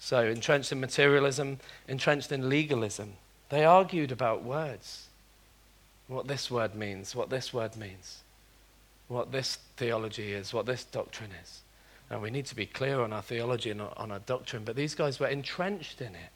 So, 0.00 0.24
entrenched 0.24 0.72
in 0.72 0.80
materialism, 0.80 1.58
entrenched 1.86 2.32
in 2.32 2.48
legalism. 2.48 3.14
They 3.48 3.64
argued 3.64 4.12
about 4.12 4.42
words. 4.42 5.08
What 6.06 6.28
this 6.28 6.50
word 6.50 6.74
means, 6.74 7.14
what 7.14 7.30
this 7.30 7.52
word 7.52 7.76
means, 7.76 8.22
what 9.08 9.32
this 9.32 9.58
theology 9.76 10.32
is, 10.32 10.52
what 10.52 10.66
this 10.66 10.84
doctrine 10.84 11.30
is. 11.42 11.62
And 12.10 12.22
we 12.22 12.30
need 12.30 12.46
to 12.46 12.56
be 12.56 12.66
clear 12.66 13.00
on 13.00 13.12
our 13.12 13.22
theology 13.22 13.70
and 13.70 13.82
on 13.82 14.10
our 14.10 14.20
doctrine, 14.20 14.64
but 14.64 14.76
these 14.76 14.94
guys 14.94 15.18
were 15.18 15.26
entrenched 15.26 16.00
in 16.00 16.14
it. 16.14 16.30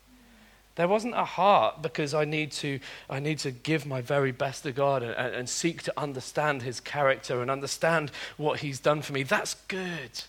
There 0.74 0.88
wasn't 0.88 1.14
a 1.14 1.24
heart 1.24 1.82
because 1.82 2.14
I 2.14 2.24
need 2.24 2.50
to, 2.52 2.80
I 3.11 3.20
need 3.20 3.38
to 3.40 3.50
give 3.50 3.85
my 3.85 4.00
very 4.00 4.32
best 4.32 4.62
to 4.62 4.72
God 4.72 5.02
and, 5.02 5.14
and 5.14 5.48
seek 5.48 5.82
to 5.82 5.92
understand 5.98 6.62
his 6.62 6.80
character 6.80 7.42
and 7.42 7.50
understand 7.50 8.11
what 8.38 8.61
he's 8.61 8.80
done 8.80 9.02
for 9.02 9.12
me. 9.12 9.22
That's 9.22 9.54
good. 9.68 10.24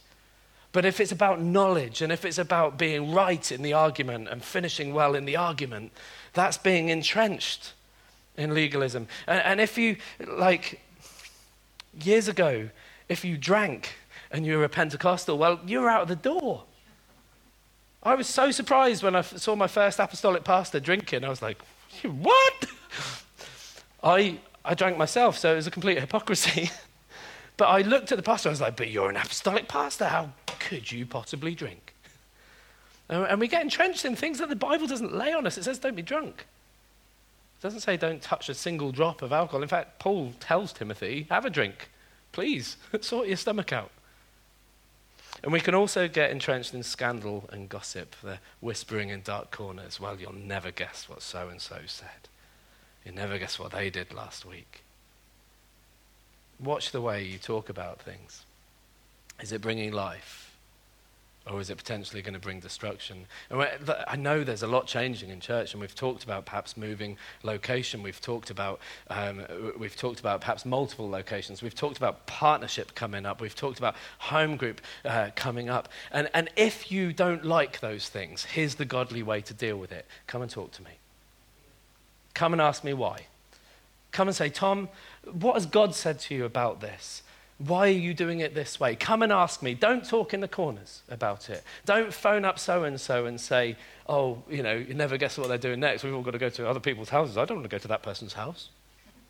But 0.74 0.86
if 0.86 1.00
it's 1.00 1.14
about 1.14 1.42
knowledge 1.42 2.02
and 2.02 2.12
if 2.12 2.26
it's 2.26 2.40
about 2.40 2.78
being 2.78 3.14
right 3.14 3.52
in 3.52 3.62
the 3.62 3.74
argument 3.74 4.28
and 4.28 4.44
finishing 4.44 4.94
well 4.94 5.16
in 5.16 5.24
the 5.26 5.38
argument, 5.38 5.94
that's 6.34 6.58
being 6.58 6.90
entrenched 6.90 7.74
in 8.36 8.54
legalism. 8.54 9.08
And, 9.28 9.42
and 9.44 9.62
if 9.62 9.78
you, 9.78 9.96
like, 10.28 10.82
years 12.02 12.28
ago, 12.28 12.70
if 13.10 13.24
you 13.24 13.38
drank 13.38 13.96
and 14.32 14.46
you 14.46 14.58
were 14.58 14.64
a 14.64 14.70
Pentecostal, 14.70 15.38
well, 15.38 15.60
you 15.66 15.82
were 15.82 15.90
out 15.90 16.04
of 16.04 16.08
the 16.08 16.16
door. 16.16 16.64
I 18.02 18.16
was 18.16 18.28
so 18.28 18.52
surprised 18.52 19.04
when 19.04 19.16
I 19.16 19.22
saw 19.22 19.56
my 19.56 19.68
first 19.68 20.00
apostolic 20.00 20.44
pastor 20.44 20.80
drinking. 20.80 21.24
I 21.24 21.30
was 21.30 21.42
like, 21.42 21.58
what? 22.04 22.66
I, 24.04 24.40
I 24.66 24.74
drank 24.74 24.98
myself, 24.98 25.38
so 25.38 25.54
it 25.54 25.56
was 25.56 25.68
a 25.68 25.72
complete 25.72 26.00
hypocrisy. 26.00 26.70
but 27.58 27.66
I 27.66 27.82
looked 27.82 28.12
at 28.12 28.18
the 28.18 28.24
pastor, 28.24 28.50
I 28.50 28.52
was 28.52 28.62
like, 28.62 28.76
but 28.76 28.90
you're 28.90 29.10
an 29.10 29.16
apostolic 29.16 29.68
pastor. 29.70 30.06
How 30.06 30.32
could 30.60 30.92
you 30.92 31.06
possibly 31.06 31.56
drink? 31.56 31.94
And 33.10 33.40
we 33.40 33.48
get 33.48 33.62
entrenched 33.62 34.06
in 34.06 34.16
things 34.16 34.40
that 34.40 34.50
the 34.50 34.56
Bible 34.56 34.88
doesn't 34.88 35.14
lay 35.14 35.34
on 35.34 35.46
us. 35.46 35.58
It 35.58 35.64
says, 35.64 35.80
don't 35.80 35.96
be 35.96 36.02
drunk. 36.02 36.46
Doesn't 37.64 37.80
say, 37.80 37.96
don't 37.96 38.22
touch 38.22 38.50
a 38.50 38.54
single 38.54 38.92
drop 38.92 39.22
of 39.22 39.32
alcohol. 39.32 39.62
In 39.62 39.70
fact, 39.70 39.98
Paul 39.98 40.34
tells 40.42 40.74
Timothy, 40.74 41.28
have 41.30 41.46
a 41.46 41.50
drink. 41.50 41.90
Please, 42.34 42.76
sort 43.02 43.30
your 43.30 43.38
stomach 43.38 43.72
out. 43.72 43.90
And 45.42 45.54
we 45.54 45.62
can 45.62 45.74
also 45.74 46.10
get 46.10 46.30
entrenched 46.30 46.74
in 46.74 46.84
scandal 46.84 47.50
and 47.54 47.70
gossip, 47.70 48.18
the 48.22 48.40
whispering 48.60 49.10
in 49.10 49.22
dark 49.22 49.50
corners. 49.50 49.98
Well, 49.98 50.18
you'll 50.20 50.34
never 50.34 50.72
guess 50.72 51.08
what 51.08 51.22
so 51.22 51.48
and 51.48 51.62
so 51.62 51.78
said. 51.88 52.28
You'll 53.06 53.16
never 53.16 53.38
guess 53.38 53.58
what 53.58 53.72
they 53.72 53.90
did 53.90 54.14
last 54.14 54.46
week. 54.46 54.84
Watch 56.60 56.92
the 56.92 57.02
way 57.02 57.24
you 57.24 57.38
talk 57.38 57.70
about 57.70 58.02
things. 58.02 58.44
Is 59.40 59.54
it 59.54 59.62
bringing 59.62 59.94
life? 59.94 60.53
Or 61.52 61.60
is 61.60 61.70
it 61.70 61.76
potentially 61.76 62.22
going 62.22 62.36
to 62.36 62.40
bring 62.40 62.62
destruction? 62.62 63.26
I 63.52 64.16
know 64.16 64.46
there's 64.46 64.64
a 64.64 64.68
lot 64.68 64.88
changing 64.88 65.30
in 65.30 65.42
church, 65.42 65.74
and 65.74 65.82
we've 65.82 65.94
talked 65.94 66.24
about 66.24 66.46
perhaps 66.46 66.78
moving 66.78 67.18
location. 67.44 68.02
We've 68.02 68.22
talked 68.22 68.50
about 68.50 68.80
um, 69.10 69.46
we've 69.78 69.98
talked 69.98 70.22
about 70.22 70.40
perhaps 70.40 70.66
multiple 70.66 71.10
locations. 71.10 71.62
We've 71.62 71.76
talked 71.76 71.98
about 71.98 72.26
partnership 72.28 72.96
coming 72.96 73.26
up. 73.26 73.42
We've 73.42 73.56
talked 73.56 73.78
about 73.78 73.96
home 74.20 74.56
group 74.56 74.80
uh, 75.04 75.32
coming 75.36 75.70
up. 75.70 75.90
And 76.14 76.30
and 76.34 76.50
if 76.56 76.94
you 76.94 77.12
don't 77.12 77.44
like 77.44 77.82
those 77.82 78.08
things, 78.08 78.46
here's 78.46 78.76
the 78.76 78.86
godly 78.86 79.22
way 79.22 79.42
to 79.42 79.54
deal 79.54 79.76
with 79.76 79.92
it. 79.92 80.06
Come 80.28 80.42
and 80.42 80.50
talk 80.50 80.72
to 80.74 80.84
me. 80.84 80.92
Come 82.34 82.54
and 82.54 82.62
ask 82.62 82.86
me 82.86 82.94
why. 82.94 83.28
Come 84.14 84.30
and 84.30 84.36
say, 84.36 84.48
Tom, 84.48 84.88
what 85.30 85.56
has 85.56 85.66
God 85.66 85.94
said 85.94 86.20
to 86.20 86.36
you 86.36 86.46
about 86.46 86.80
this? 86.80 87.22
Why 87.68 87.88
are 87.88 87.92
you 87.92 88.14
doing 88.14 88.42
it 88.42 88.54
this 88.54 88.78
way? 88.78 88.96
Come 88.96 89.22
and 89.22 89.32
ask 89.32 89.64
me. 89.64 89.74
Don't 89.74 90.04
talk 90.06 90.34
in 90.34 90.42
the 90.42 90.50
corners 90.50 91.02
about 91.10 91.50
it. 91.50 91.64
Don't 91.86 92.14
phone 92.14 92.44
up 92.44 92.60
so 92.60 92.84
and 92.84 93.00
so 93.00 93.26
and 93.26 93.40
say, 93.40 93.78
oh, 94.10 94.44
you 94.50 94.62
know, 94.62 94.74
you 94.74 94.94
never 94.94 95.18
guess 95.18 95.38
what 95.38 95.48
they're 95.48 95.58
doing 95.58 95.80
next. 95.80 96.04
We've 96.04 96.14
all 96.14 96.24
got 96.24 96.32
to 96.32 96.40
go 96.40 96.50
to 96.50 96.68
other 96.68 96.82
people's 96.82 97.08
houses. 97.08 97.38
I 97.38 97.46
don't 97.46 97.58
want 97.58 97.70
to 97.70 97.74
go 97.74 97.78
to 97.78 97.88
that 97.88 98.04
person's 98.04 98.34
house. 98.34 98.68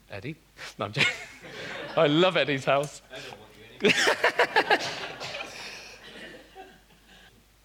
Eddie? 0.09 0.35
No, 0.79 0.85
I'm 0.85 0.93
joking. 0.93 1.13
I 1.97 2.07
love 2.07 2.35
Eddie's 2.35 2.65
house. 2.65 3.03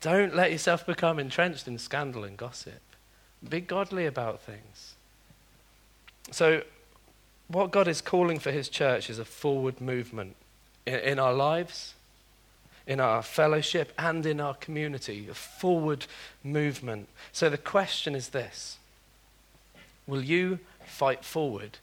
don't 0.03 0.37
let 0.37 0.53
yourself 0.53 0.85
become 0.85 1.19
entrenched 1.19 1.67
in 1.67 1.79
scandal 1.79 2.25
and 2.25 2.37
gossip. 2.37 2.83
Be 3.49 3.63
godly 3.63 4.05
about 4.05 4.43
things. 4.43 4.97
So, 6.31 6.63
what 7.47 7.71
God 7.71 7.89
is 7.89 8.03
calling 8.03 8.39
for 8.39 8.51
his 8.51 8.69
church 8.69 9.09
is 9.09 9.19
a 9.19 9.25
forward 9.25 9.81
movement 9.81 10.37
in, 10.95 11.19
our 11.19 11.33
lives, 11.33 11.95
in 12.87 13.01
our 13.01 13.23
fellowship, 13.23 13.93
and 13.99 14.25
in 14.25 14.41
our 14.41 14.55
community, 14.55 15.29
a 15.31 15.35
forward 15.35 16.07
movement. 16.43 17.09
So 17.33 17.51
the 17.51 17.59
question 17.59 18.15
is 18.15 18.29
this 18.29 18.79
Will 20.07 20.23
you 20.23 20.59
fight 20.85 21.25
forward? 21.25 21.79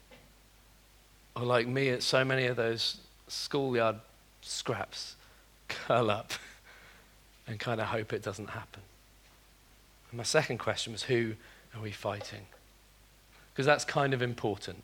Or, 1.34 1.42
like 1.42 1.66
me, 1.66 1.90
at 1.90 2.02
so 2.02 2.24
many 2.24 2.46
of 2.46 2.56
those 2.56 2.96
schoolyard 3.28 3.96
scraps, 4.40 5.16
curl 5.68 6.10
up 6.10 6.32
and 7.46 7.60
kind 7.60 7.80
of 7.80 7.88
hope 7.88 8.12
it 8.12 8.22
doesn't 8.22 8.50
happen? 8.50 8.82
And 10.10 10.18
my 10.18 10.24
second 10.24 10.58
question 10.58 10.92
was 10.92 11.04
who 11.04 11.34
are 11.74 11.82
we 11.82 11.90
fighting? 11.90 12.46
Because 13.52 13.66
that's 13.66 13.84
kind 13.84 14.14
of 14.14 14.22
important 14.22 14.82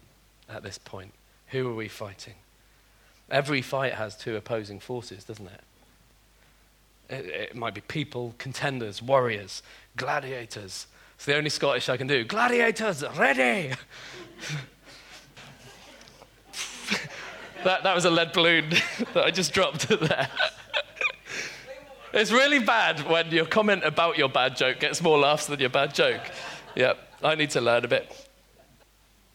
at 0.49 0.63
this 0.63 0.79
point. 0.79 1.13
Who 1.49 1.69
are 1.71 1.75
we 1.75 1.89
fighting? 1.89 2.35
Every 3.33 3.63
fight 3.63 3.95
has 3.95 4.15
two 4.15 4.37
opposing 4.37 4.79
forces, 4.79 5.25
doesn't 5.25 5.47
it? 5.47 5.61
It, 7.09 7.27
it 7.27 7.57
might 7.57 7.73
be 7.73 7.81
people, 7.81 8.35
contenders, 8.37 9.01
warriors, 9.01 9.63
gladiators. 9.97 10.87
It's 11.15 11.25
the 11.25 11.35
only 11.35 11.49
Scottish 11.49 11.89
I 11.89 11.97
can 11.97 12.07
do. 12.07 12.25
Gladiators, 12.25 13.03
ready! 13.17 13.73
that, 17.65 17.83
that 17.83 17.95
was 17.95 18.05
a 18.05 18.11
lead 18.11 18.35
balloon 18.35 18.69
that 19.15 19.25
I 19.25 19.31
just 19.31 19.55
dropped 19.55 19.89
there. 19.89 20.29
it's 22.13 22.33
really 22.33 22.59
bad 22.59 23.09
when 23.09 23.31
your 23.31 23.47
comment 23.47 23.83
about 23.83 24.19
your 24.19 24.29
bad 24.29 24.59
joke 24.59 24.79
gets 24.79 25.01
more 25.01 25.19
laughs 25.19 25.47
than 25.47 25.59
your 25.59 25.71
bad 25.71 25.95
joke. 25.95 26.21
Yep, 26.77 26.99
I 27.25 27.35
need 27.35 27.49
to 27.51 27.63
learn 27.63 27.87
a 27.87 27.89
bit. 27.89 28.29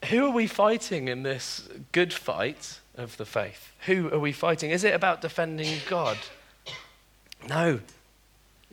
Who 0.08 0.24
are 0.26 0.30
we 0.30 0.46
fighting 0.46 1.08
in 1.08 1.24
this 1.24 1.68
good 1.90 2.12
fight 2.12 2.77
of 2.98 3.16
the 3.16 3.24
faith? 3.24 3.72
Who 3.86 4.12
are 4.12 4.18
we 4.18 4.32
fighting? 4.32 4.70
Is 4.70 4.84
it 4.84 4.94
about 4.94 5.20
defending 5.20 5.78
God? 5.88 6.18
No. 7.48 7.80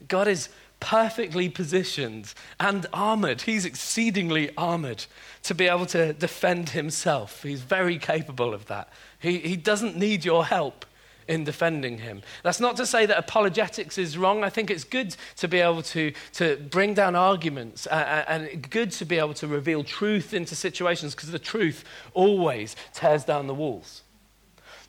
God 0.08 0.28
is 0.28 0.50
perfectly 0.80 1.50
positioned 1.50 2.34
and 2.60 2.86
armored. 2.94 3.42
He's 3.42 3.66
exceedingly 3.66 4.52
armored 4.58 5.06
to 5.44 5.56
be 5.56 5.68
able 5.68 5.86
to 5.88 6.14
defend 6.14 6.70
himself. 6.70 7.44
He's 7.44 7.62
very 7.62 7.98
capable 7.98 8.54
of 8.54 8.66
that. 8.66 8.90
He, 9.20 9.40
he 9.40 9.56
doesn't 9.56 9.96
need 9.96 10.26
your 10.26 10.46
help 10.46 10.86
in 11.28 11.44
defending 11.44 11.98
him. 11.98 12.22
That's 12.44 12.60
not 12.60 12.78
to 12.78 12.86
say 12.86 13.08
that 13.08 13.18
apologetics 13.18 13.98
is 13.98 14.18
wrong. 14.18 14.44
I 14.44 14.50
think 14.50 14.70
it's 14.70 14.84
good 14.84 15.16
to 15.38 15.48
be 15.48 15.60
able 15.60 15.82
to, 15.82 16.14
to 16.34 16.58
bring 16.70 16.94
down 16.94 17.16
arguments 17.16 17.88
uh, 17.88 17.96
uh 17.96 18.24
and 18.28 18.70
good 18.70 18.92
to 18.92 19.06
be 19.06 19.18
able 19.18 19.34
to 19.36 19.48
reveal 19.48 19.84
truth 19.84 20.34
into 20.34 20.56
situations 20.56 21.16
because 21.16 21.32
the 21.32 21.40
truth 21.40 21.84
always 22.14 22.76
tears 22.94 23.24
down 23.24 23.48
the 23.48 23.56
walls. 23.56 24.04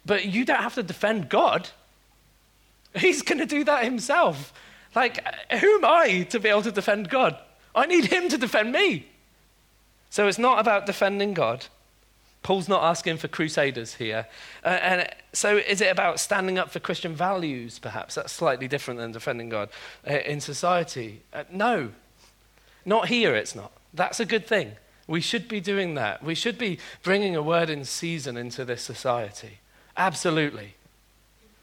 But 0.07 0.27
you 0.27 0.45
don't 0.45 0.63
have 0.63 0.77
to 0.77 0.83
defend 0.83 1.29
God. 1.29 1.69
He's 2.95 3.23
going 3.23 3.39
to 3.39 3.47
do 3.47 3.65
that 3.65 3.85
himself. 3.85 4.53
Like, 4.95 5.23
who 5.53 5.75
am 5.77 5.85
I 5.85 6.23
to 6.31 6.41
be 6.41 6.49
able 6.49 6.63
to 6.63 6.73
defend 6.73 7.11
God? 7.11 7.37
I 7.75 7.85
need 7.87 8.07
him 8.07 8.29
to 8.31 8.39
defend 8.39 8.73
me. 8.73 9.07
So 10.09 10.29
it's 10.29 10.39
not 10.39 10.61
about 10.61 10.87
defending 10.87 11.35
God. 11.35 11.67
Paul's 12.43 12.69
not 12.69 12.85
asking 12.85 13.17
for 13.17 13.27
crusaders 13.29 13.95
here. 13.95 14.27
Uh, 14.65 14.69
and 14.69 15.09
so, 15.33 15.57
is 15.57 15.81
it 15.81 15.91
about 15.91 16.21
standing 16.21 16.59
up 16.59 16.71
for 16.71 16.79
Christian 16.79 17.13
values, 17.13 17.81
perhaps? 17.81 18.15
That's 18.15 18.33
slightly 18.33 18.69
different 18.69 19.01
than 19.01 19.11
defending 19.11 19.49
God 19.49 19.69
uh, 20.09 20.19
in 20.19 20.41
society. 20.41 21.23
Uh, 21.33 21.43
no, 21.51 21.91
not 22.85 23.09
here, 23.09 23.35
it's 23.35 23.57
not. 23.57 23.73
That's 23.93 24.21
a 24.21 24.25
good 24.25 24.47
thing. 24.47 24.73
We 25.09 25.21
should 25.21 25.49
be 25.49 25.61
doing 25.61 25.95
that. 25.95 26.23
We 26.23 26.37
should 26.37 26.57
be 26.57 26.79
bringing 27.03 27.35
a 27.35 27.43
word 27.43 27.69
in 27.69 27.85
season 27.85 28.37
into 28.37 28.65
this 28.65 28.83
society. 28.83 29.59
Absolutely. 29.97 30.75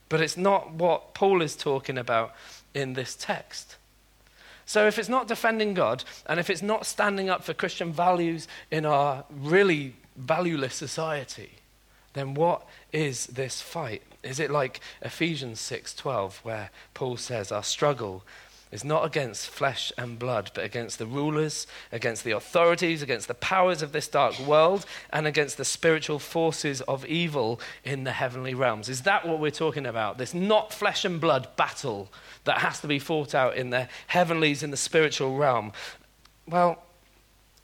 But 0.08 0.20
it's 0.20 0.36
not 0.36 0.72
what 0.72 1.14
Paul 1.14 1.42
is 1.42 1.56
talking 1.56 1.98
about 1.98 2.34
in 2.74 2.94
this 2.94 3.14
text. 3.14 3.76
So, 4.66 4.86
if 4.86 4.98
it's 4.98 5.08
not 5.08 5.28
defending 5.28 5.74
God, 5.74 6.04
and 6.26 6.40
if 6.40 6.48
it's 6.48 6.62
not 6.62 6.86
standing 6.86 7.28
up 7.28 7.44
for 7.44 7.52
Christian 7.52 7.92
values 7.92 8.48
in 8.70 8.86
our 8.86 9.24
really 9.30 9.94
valueless 10.16 10.74
society, 10.74 11.50
then 12.14 12.34
what 12.34 12.66
is 12.92 13.26
this 13.26 13.60
fight? 13.60 14.02
Is 14.22 14.40
it 14.40 14.50
like 14.50 14.80
Ephesians 15.02 15.60
6:12 15.60 16.42
where 16.44 16.70
Paul 16.94 17.18
says 17.18 17.52
our 17.52 17.62
struggle 17.62 18.24
is 18.74 18.82
not 18.82 19.06
against 19.06 19.48
flesh 19.48 19.92
and 19.96 20.18
blood, 20.18 20.50
but 20.52 20.64
against 20.64 20.98
the 20.98 21.06
rulers, 21.06 21.68
against 21.92 22.24
the 22.24 22.32
authorities, 22.32 23.02
against 23.02 23.28
the 23.28 23.34
powers 23.34 23.82
of 23.82 23.92
this 23.92 24.08
dark 24.08 24.36
world, 24.40 24.84
and 25.12 25.28
against 25.28 25.56
the 25.56 25.64
spiritual 25.64 26.18
forces 26.18 26.80
of 26.82 27.06
evil 27.06 27.60
in 27.84 28.02
the 28.02 28.10
heavenly 28.10 28.52
realms. 28.52 28.88
Is 28.88 29.02
that 29.02 29.28
what 29.28 29.38
we're 29.38 29.52
talking 29.52 29.86
about? 29.86 30.18
This 30.18 30.34
not 30.34 30.72
flesh 30.72 31.04
and 31.04 31.20
blood 31.20 31.46
battle 31.54 32.10
that 32.42 32.58
has 32.58 32.80
to 32.80 32.88
be 32.88 32.98
fought 32.98 33.32
out 33.32 33.56
in 33.56 33.70
the 33.70 33.88
heavenlies, 34.08 34.64
in 34.64 34.72
the 34.72 34.76
spiritual 34.76 35.36
realm? 35.36 35.70
Well, 36.48 36.82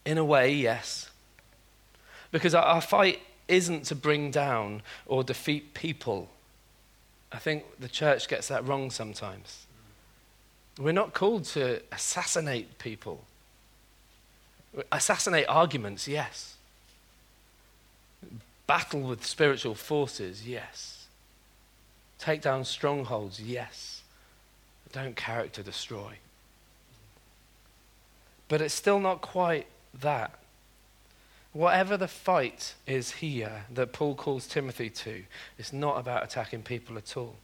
in 0.06 0.16
a 0.16 0.24
way, 0.24 0.54
yes. 0.54 1.10
Because 2.30 2.54
our 2.54 2.80
fight 2.80 3.18
isn't 3.48 3.82
to 3.86 3.96
bring 3.96 4.30
down 4.30 4.80
or 5.06 5.24
defeat 5.24 5.74
people. 5.74 6.30
I 7.32 7.38
think 7.38 7.64
the 7.80 7.88
church 7.88 8.28
gets 8.28 8.46
that 8.46 8.64
wrong 8.64 8.92
sometimes. 8.92 9.66
We're 10.80 10.92
not 10.92 11.12
called 11.12 11.44
to 11.44 11.82
assassinate 11.92 12.78
people. 12.78 13.24
Assassinate 14.90 15.44
arguments, 15.46 16.08
yes. 16.08 16.54
Battle 18.66 19.02
with 19.02 19.26
spiritual 19.26 19.74
forces, 19.74 20.48
yes. 20.48 21.06
Take 22.18 22.40
down 22.40 22.64
strongholds, 22.64 23.42
yes. 23.42 24.02
Don't 24.90 25.16
character 25.16 25.62
destroy. 25.62 26.14
But 28.48 28.62
it's 28.62 28.74
still 28.74 29.00
not 29.00 29.20
quite 29.20 29.66
that. 30.00 30.32
Whatever 31.52 31.98
the 31.98 32.08
fight 32.08 32.74
is 32.86 33.10
here 33.12 33.64
that 33.74 33.92
Paul 33.92 34.14
calls 34.14 34.46
Timothy 34.46 34.88
to, 34.88 35.24
it's 35.58 35.74
not 35.74 35.98
about 35.98 36.24
attacking 36.24 36.62
people 36.62 36.96
at 36.96 37.18
all. 37.18 37.36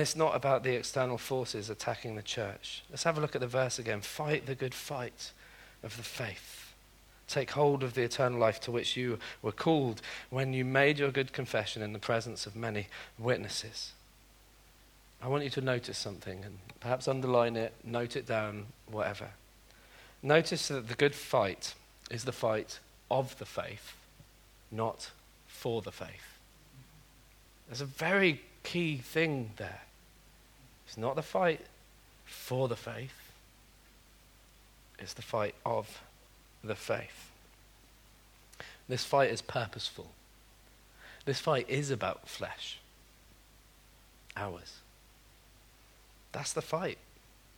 It's 0.00 0.16
not 0.16 0.34
about 0.34 0.62
the 0.62 0.74
external 0.74 1.18
forces 1.18 1.70
attacking 1.70 2.16
the 2.16 2.22
church. 2.22 2.82
Let's 2.90 3.04
have 3.04 3.18
a 3.18 3.20
look 3.20 3.34
at 3.34 3.40
the 3.40 3.46
verse 3.46 3.78
again. 3.78 4.00
Fight 4.00 4.46
the 4.46 4.54
good 4.54 4.74
fight 4.74 5.32
of 5.82 5.96
the 5.96 6.02
faith. 6.02 6.72
Take 7.28 7.52
hold 7.52 7.82
of 7.82 7.94
the 7.94 8.02
eternal 8.02 8.38
life 8.38 8.60
to 8.62 8.70
which 8.70 8.96
you 8.96 9.18
were 9.40 9.52
called 9.52 10.02
when 10.30 10.52
you 10.52 10.64
made 10.64 10.98
your 10.98 11.10
good 11.10 11.32
confession 11.32 11.82
in 11.82 11.92
the 11.92 11.98
presence 11.98 12.46
of 12.46 12.56
many 12.56 12.88
witnesses. 13.18 13.92
I 15.22 15.28
want 15.28 15.44
you 15.44 15.50
to 15.50 15.60
notice 15.60 15.96
something 15.96 16.44
and 16.44 16.58
perhaps 16.80 17.08
underline 17.08 17.56
it, 17.56 17.72
note 17.82 18.16
it 18.16 18.26
down, 18.26 18.66
whatever. 18.90 19.30
Notice 20.22 20.68
that 20.68 20.88
the 20.88 20.94
good 20.94 21.14
fight 21.14 21.74
is 22.10 22.24
the 22.24 22.32
fight 22.32 22.78
of 23.10 23.38
the 23.38 23.46
faith, 23.46 23.94
not 24.70 25.10
for 25.46 25.80
the 25.80 25.92
faith. 25.92 26.38
There's 27.68 27.80
a 27.80 27.86
very 27.86 28.42
key 28.64 28.96
thing 28.96 29.50
there. 29.56 29.82
It's 30.86 30.98
not 30.98 31.14
the 31.14 31.22
fight 31.22 31.60
for 32.24 32.66
the 32.66 32.76
faith, 32.76 33.32
it's 34.98 35.12
the 35.12 35.22
fight 35.22 35.54
of 35.64 36.02
the 36.64 36.74
faith. 36.74 37.30
This 38.88 39.04
fight 39.04 39.30
is 39.30 39.40
purposeful. 39.40 40.10
This 41.24 41.38
fight 41.38 41.68
is 41.70 41.90
about 41.90 42.28
flesh. 42.28 42.78
Ours. 44.36 44.80
That's 46.32 46.52
the 46.52 46.60
fight. 46.60 46.98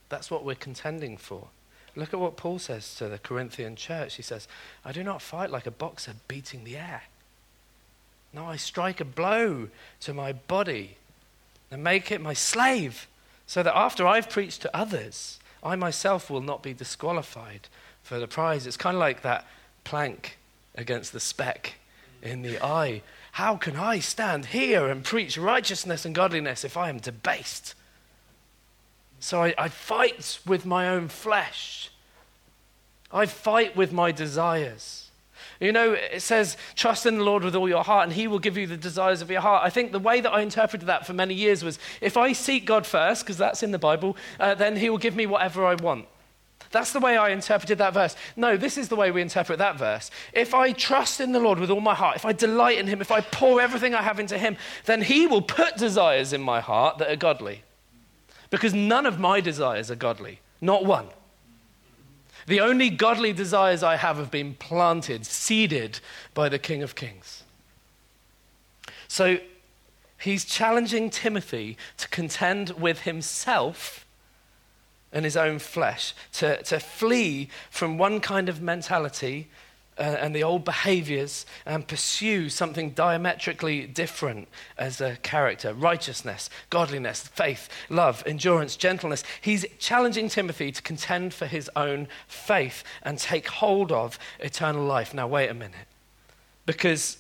That's 0.09 0.31
what 0.31 0.45
we're 0.45 0.55
contending 0.55 1.16
for. 1.16 1.49
Look 1.97 2.12
at 2.12 2.21
what 2.21 2.37
Paul 2.37 2.59
says 2.59 2.95
to 2.97 3.09
the 3.09 3.19
Corinthian 3.19 3.75
church. 3.75 4.14
He 4.16 4.23
says, 4.23 4.47
I 4.85 4.92
do 4.92 5.03
not 5.03 5.23
fight 5.23 5.51
like 5.51 5.66
a 5.66 5.71
boxer 5.71 6.12
beating 6.29 6.62
the 6.62 6.77
air. 6.77 7.03
No, 8.37 8.44
I 8.44 8.57
strike 8.57 9.01
a 9.01 9.05
blow 9.07 9.68
to 10.01 10.12
my 10.12 10.35
body 10.35 10.99
and 11.70 11.83
make 11.83 12.12
it 12.12 12.20
my 12.20 12.35
slave, 12.35 13.09
so 13.46 13.62
that 13.62 13.75
after 13.75 14.07
I've 14.07 14.29
preached 14.29 14.61
to 14.62 14.77
others, 14.77 15.40
I 15.62 15.75
myself 15.75 16.29
will 16.29 16.42
not 16.42 16.62
be 16.62 16.75
disqualified 16.75 17.68
for 18.03 18.18
the 18.18 18.29
prize. 18.29 18.66
It's 18.66 18.77
kind 18.77 18.94
of 18.94 19.01
like 19.01 19.22
that 19.22 19.46
plank 19.85 20.37
against 20.75 21.14
the 21.14 21.18
speck 21.18 21.77
in 22.22 22.42
the 22.42 22.62
eye. 22.62 23.01
How 23.33 23.57
can 23.57 23.75
I 23.75 24.01
stand 24.01 24.46
here 24.46 24.87
and 24.87 25.03
preach 25.03 25.38
righteousness 25.38 26.05
and 26.05 26.14
godliness 26.14 26.62
if 26.62 26.77
I 26.77 26.90
am 26.90 26.99
debased? 26.99 27.75
So 29.18 29.42
I, 29.44 29.55
I 29.57 29.68
fight 29.68 30.40
with 30.44 30.66
my 30.66 30.90
own 30.90 31.09
flesh. 31.09 31.90
I 33.11 33.25
fight 33.25 33.75
with 33.75 33.92
my 33.92 34.12
desires. 34.12 35.06
You 35.61 35.73
know, 35.73 35.92
it 35.92 36.21
says, 36.21 36.57
trust 36.75 37.07
in 37.07 37.19
the 37.19 37.25
Lord 37.25 37.45
with 37.45 37.57
all 37.57 37.69
your 37.69 37.85
heart, 37.85 38.05
and 38.05 38.12
He 38.12 38.29
will 38.29 38.38
give 38.38 38.57
you 38.57 38.66
the 38.66 38.77
desires 38.77 39.23
of 39.23 39.31
your 39.31 39.40
heart. 39.40 39.64
I 39.64 39.71
think 39.71 39.92
the 39.92 39.99
way 39.99 40.21
that 40.21 40.33
I 40.33 40.40
interpreted 40.42 40.87
that 40.88 41.07
for 41.07 41.12
many 41.12 41.35
years 41.35 41.64
was 41.64 41.79
if 42.01 42.16
I 42.16 42.33
seek 42.33 42.66
God 42.66 42.87
first, 42.87 43.25
because 43.25 43.38
that's 43.38 43.62
in 43.62 43.71
the 43.71 43.79
Bible, 43.79 44.16
uh, 44.38 44.55
then 44.55 44.77
He 44.77 44.90
will 44.90 44.99
give 44.99 45.16
me 45.16 45.27
whatever 45.27 45.64
I 45.64 45.75
want. 45.75 46.07
That's 46.71 46.92
the 46.92 47.01
way 47.01 47.16
I 47.16 47.31
interpreted 47.31 47.79
that 47.79 47.95
verse. 47.95 48.16
No, 48.37 48.57
this 48.57 48.77
is 48.77 48.88
the 48.88 48.97
way 48.97 49.11
we 49.11 49.23
interpret 49.23 49.59
that 49.59 49.79
verse. 49.79 50.11
If 50.33 50.53
I 50.53 50.73
trust 50.73 51.21
in 51.21 51.33
the 51.33 51.40
Lord 51.40 51.59
with 51.59 51.71
all 51.71 51.81
my 51.81 51.95
heart, 51.95 52.16
if 52.16 52.27
I 52.27 52.33
delight 52.33 52.79
in 52.79 52.87
Him, 52.87 53.01
if 53.01 53.11
I 53.11 53.21
pour 53.21 53.61
everything 53.61 53.95
I 53.95 54.03
have 54.03 54.21
into 54.21 54.37
Him, 54.37 54.57
then 54.85 55.03
He 55.03 55.27
will 55.27 55.42
put 55.42 55.77
desires 55.77 56.33
in 56.33 56.42
my 56.42 56.61
heart 56.61 56.99
that 56.99 57.11
are 57.11 57.16
godly. 57.16 57.62
Because 58.51 58.75
none 58.75 59.07
of 59.07 59.19
my 59.19 59.40
desires 59.40 59.90
are 59.90 59.97
godly, 59.97 60.40
not 60.61 60.85
one. 60.85 61.09
The 62.46 62.61
only 62.61 62.90
godly 62.90 63.33
desires 63.33 63.83
I 63.83 63.96
have 63.96 64.18
have 64.18 64.31
been 64.31 64.55
planted, 64.55 65.27
seeded 65.27 66.01
by 66.35 66.49
the 66.49 66.59
King 66.59 66.83
of 66.83 66.94
Kings. 66.94 67.42
So 69.09 69.38
he's 70.18 70.44
challenging 70.44 71.11
Timothy 71.11 71.77
to 71.99 72.09
contend 72.09 72.70
with 72.70 73.03
himself 73.03 74.07
and 75.12 75.25
his 75.25 75.37
own 75.37 75.59
flesh, 75.59 76.14
to, 76.35 76.62
to 76.64 76.79
flee 76.79 77.49
from 77.70 77.96
one 77.96 78.20
kind 78.20 78.49
of 78.49 78.61
mentality 78.61 79.49
Uh, 79.98 80.02
and 80.20 80.37
the 80.37 80.42
old 80.42 80.62
behaviors 80.62 81.46
and 81.64 81.88
pursue 81.88 82.50
something 82.50 82.90
diametrically 82.90 83.87
different 83.87 84.46
as 84.76 85.00
a 85.00 85.16
character 85.22 85.72
righteousness, 85.72 86.50
godliness, 86.68 87.22
faith, 87.22 87.70
love, 87.88 88.22
endurance, 88.26 88.76
gentleness. 88.76 89.24
He's 89.40 89.64
challenging 89.78 90.28
Timothy 90.28 90.70
to 90.70 90.82
contend 90.82 91.32
for 91.32 91.46
his 91.46 91.70
own 91.74 92.09
faith 92.28 92.85
and 93.02 93.18
take 93.18 93.48
hold 93.48 93.90
of 93.90 94.18
eternal 94.38 94.85
life. 94.85 95.14
Now, 95.14 95.28
wait 95.28 95.48
a 95.48 95.54
minute. 95.54 95.88
Because 96.66 97.16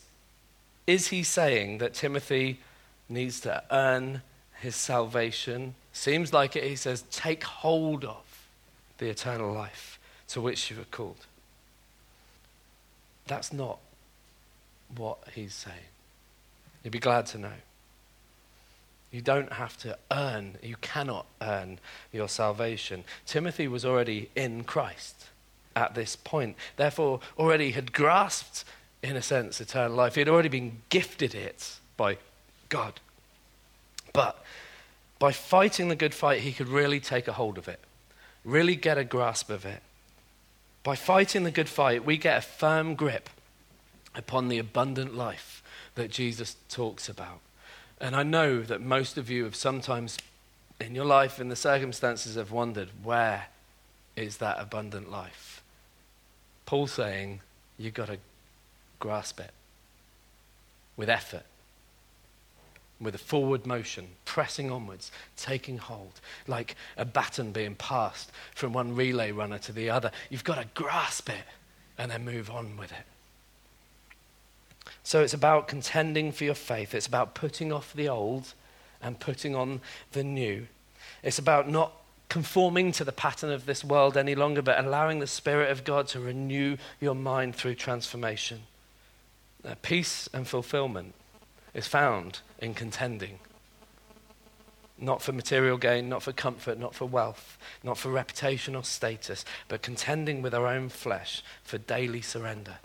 is 0.86 1.08
he 1.08 1.22
saying 1.22 1.78
that 1.78 1.94
Timothy 1.94 2.60
needs 3.08 3.40
to 3.40 3.62
earn 3.70 4.20
his 4.60 4.76
salvation? 4.76 5.76
Seems 5.92 6.32
like 6.32 6.56
it. 6.56 6.64
He 6.64 6.76
says, 6.76 7.04
take 7.10 7.42
hold 7.42 8.04
of 8.04 8.48
the 8.98 9.08
eternal 9.08 9.52
life 9.52 9.98
to 10.28 10.42
which 10.42 10.70
you 10.70 10.80
are 10.80 10.90
called. 10.90 11.26
That's 13.26 13.52
not 13.52 13.78
what 14.96 15.18
he's 15.34 15.54
saying. 15.54 15.76
You'd 16.82 16.92
be 16.92 16.98
glad 16.98 17.26
to 17.26 17.38
know. 17.38 17.52
You 19.10 19.20
don't 19.20 19.52
have 19.52 19.76
to 19.78 19.96
earn, 20.10 20.56
you 20.62 20.76
cannot 20.80 21.26
earn 21.40 21.78
your 22.12 22.28
salvation. 22.28 23.04
Timothy 23.24 23.66
was 23.68 23.84
already 23.84 24.30
in 24.36 24.64
Christ 24.64 25.26
at 25.74 25.94
this 25.94 26.16
point, 26.16 26.56
therefore, 26.76 27.20
already 27.38 27.72
had 27.72 27.92
grasped, 27.92 28.64
in 29.02 29.14
a 29.14 29.22
sense, 29.22 29.60
eternal 29.60 29.96
life. 29.96 30.14
He 30.14 30.20
had 30.20 30.28
already 30.28 30.48
been 30.48 30.82
gifted 30.88 31.34
it 31.34 31.78
by 31.96 32.18
God. 32.68 33.00
But 34.12 34.42
by 35.18 35.32
fighting 35.32 35.88
the 35.88 35.96
good 35.96 36.14
fight, 36.14 36.40
he 36.40 36.52
could 36.52 36.68
really 36.68 37.00
take 37.00 37.28
a 37.28 37.32
hold 37.32 37.58
of 37.58 37.68
it, 37.68 37.80
really 38.44 38.74
get 38.74 38.98
a 38.98 39.04
grasp 39.04 39.50
of 39.50 39.64
it. 39.64 39.82
By 40.86 40.94
fighting 40.94 41.42
the 41.42 41.50
good 41.50 41.68
fight, 41.68 42.04
we 42.04 42.16
get 42.16 42.38
a 42.38 42.40
firm 42.40 42.94
grip 42.94 43.28
upon 44.14 44.46
the 44.46 44.58
abundant 44.58 45.16
life 45.16 45.60
that 45.96 46.12
Jesus 46.12 46.54
talks 46.68 47.08
about. 47.08 47.40
And 48.00 48.14
I 48.14 48.22
know 48.22 48.62
that 48.62 48.80
most 48.80 49.18
of 49.18 49.28
you 49.28 49.42
have 49.42 49.56
sometimes 49.56 50.16
in 50.80 50.94
your 50.94 51.04
life, 51.04 51.40
in 51.40 51.48
the 51.48 51.56
circumstances, 51.56 52.36
have 52.36 52.52
wondered 52.52 52.90
where 53.02 53.48
is 54.14 54.36
that 54.36 54.60
abundant 54.60 55.10
life? 55.10 55.60
Paul 56.66 56.86
saying, 56.86 57.40
you've 57.76 57.94
got 57.94 58.06
to 58.06 58.18
grasp 59.00 59.40
it 59.40 59.50
with 60.96 61.10
effort 61.10 61.46
with 63.00 63.14
a 63.14 63.18
forward 63.18 63.66
motion, 63.66 64.08
pressing 64.24 64.70
onwards, 64.70 65.12
taking 65.36 65.78
hold, 65.78 66.20
like 66.46 66.76
a 66.96 67.04
baton 67.04 67.52
being 67.52 67.74
passed 67.74 68.30
from 68.54 68.72
one 68.72 68.94
relay 68.94 69.30
runner 69.30 69.58
to 69.58 69.72
the 69.72 69.90
other. 69.90 70.10
You've 70.30 70.44
got 70.44 70.56
to 70.56 70.66
grasp 70.74 71.28
it 71.28 71.44
and 71.98 72.10
then 72.10 72.24
move 72.24 72.50
on 72.50 72.76
with 72.76 72.92
it. 72.92 73.04
So 75.02 75.22
it's 75.22 75.34
about 75.34 75.68
contending 75.68 76.32
for 76.32 76.44
your 76.44 76.54
faith, 76.54 76.94
it's 76.94 77.06
about 77.06 77.34
putting 77.34 77.72
off 77.72 77.92
the 77.92 78.08
old 78.08 78.54
and 79.02 79.20
putting 79.20 79.54
on 79.54 79.80
the 80.12 80.24
new. 80.24 80.66
It's 81.22 81.38
about 81.38 81.68
not 81.68 81.92
conforming 82.28 82.92
to 82.92 83.04
the 83.04 83.12
pattern 83.12 83.50
of 83.50 83.66
this 83.66 83.84
world 83.84 84.16
any 84.16 84.34
longer, 84.34 84.62
but 84.62 84.82
allowing 84.84 85.20
the 85.20 85.26
Spirit 85.26 85.70
of 85.70 85.84
God 85.84 86.08
to 86.08 86.20
renew 86.20 86.76
your 87.00 87.14
mind 87.14 87.54
through 87.54 87.74
transformation. 87.74 88.62
Uh, 89.64 89.74
peace 89.82 90.28
and 90.32 90.46
fulfillment 90.46 91.14
is 91.76 91.86
found 91.86 92.40
in 92.58 92.74
contending. 92.74 93.38
not 94.98 95.20
for 95.20 95.32
material 95.32 95.76
gain, 95.76 96.08
not 96.08 96.22
for 96.22 96.32
comfort, 96.32 96.78
not 96.78 96.94
for 96.94 97.04
wealth, 97.04 97.58
not 97.82 97.98
for 97.98 98.10
reputation 98.10 98.74
or 98.74 98.82
status, 98.82 99.44
but 99.68 99.82
contending 99.82 100.40
with 100.40 100.54
our 100.54 100.66
own 100.66 100.88
flesh 100.88 101.42
for 101.62 101.76
daily 101.76 102.22
surrender, 102.22 102.78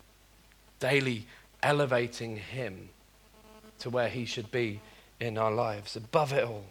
daily 0.80 1.26
elevating 1.64 2.36
Him 2.36 2.90
to 3.80 3.90
where 3.90 4.10
He 4.10 4.26
should 4.26 4.52
be 4.52 4.82
in 5.22 5.38
our 5.38 5.52
lives, 5.52 5.96
above 5.96 6.34
it 6.34 6.44
all. 6.44 6.66